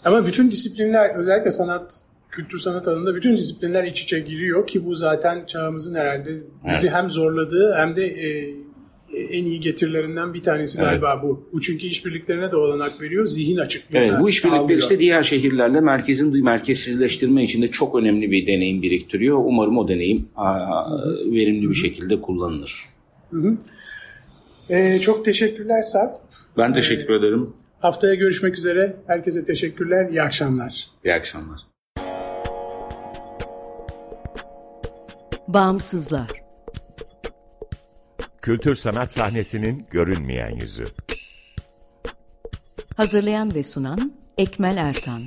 Ama 0.07 0.25
bütün 0.25 0.51
disiplinler 0.51 1.15
özellikle 1.15 1.51
sanat, 1.51 2.01
kültür 2.31 2.59
sanat 2.59 2.87
alanında 2.87 3.15
bütün 3.15 3.37
disiplinler 3.37 3.83
iç 3.83 4.01
içe 4.01 4.19
giriyor 4.19 4.67
ki 4.67 4.85
bu 4.85 4.95
zaten 4.95 5.45
çağımızın 5.45 5.95
herhalde 5.95 6.29
bizi 6.69 6.89
hem 6.89 7.09
zorladığı 7.09 7.73
hem 7.77 7.95
de 7.95 8.05
e, 8.05 8.55
en 9.31 9.45
iyi 9.45 9.59
getirilerinden 9.59 10.33
bir 10.33 10.41
tanesi 10.41 10.77
Evet. 10.77 10.89
galiba 10.89 11.23
bu. 11.23 11.49
Bu 11.53 11.61
çünkü 11.61 11.87
işbirliklerine 11.87 12.51
de 12.51 12.55
olanak 12.55 13.01
veriyor, 13.01 13.25
zihin 13.25 13.57
açıklığına 13.57 14.03
Evet, 14.03 14.13
bu 14.21 14.29
işbirlikleri 14.29 14.79
işte 14.79 14.99
diğer 14.99 15.23
şehirlerle 15.23 15.81
merkezin 15.81 16.43
merkezsizleştirme 16.43 17.43
içinde 17.43 17.67
çok 17.67 17.95
önemli 17.95 18.31
bir 18.31 18.47
deneyim 18.47 18.81
biriktiriyor. 18.81 19.37
Umarım 19.37 19.77
o 19.77 19.87
deneyim 19.87 20.29
verimli 21.25 21.69
bir 21.69 21.75
şekilde 21.75 22.21
kullanılır. 22.21 22.83
E, 24.69 24.99
çok 24.99 25.25
teşekkürler 25.25 25.81
Sarp. 25.81 26.11
Ben 26.57 26.73
teşekkür 26.73 27.13
ederim. 27.13 27.53
Haftaya 27.79 28.13
görüşmek 28.15 28.57
üzere. 28.57 28.95
Herkese 29.07 29.45
teşekkürler. 29.45 30.09
İyi 30.09 30.21
akşamlar. 30.21 30.87
İyi 31.05 31.13
akşamlar. 31.13 31.59
Bağımsızlar. 35.47 36.29
Kültür 38.41 38.75
sanat 38.75 39.11
sahnesinin 39.11 39.85
görünmeyen 39.91 40.55
yüzü. 40.55 40.85
Hazırlayan 42.95 43.55
ve 43.55 43.63
sunan 43.63 44.13
Ekmel 44.37 44.77
Ertan. 44.77 45.21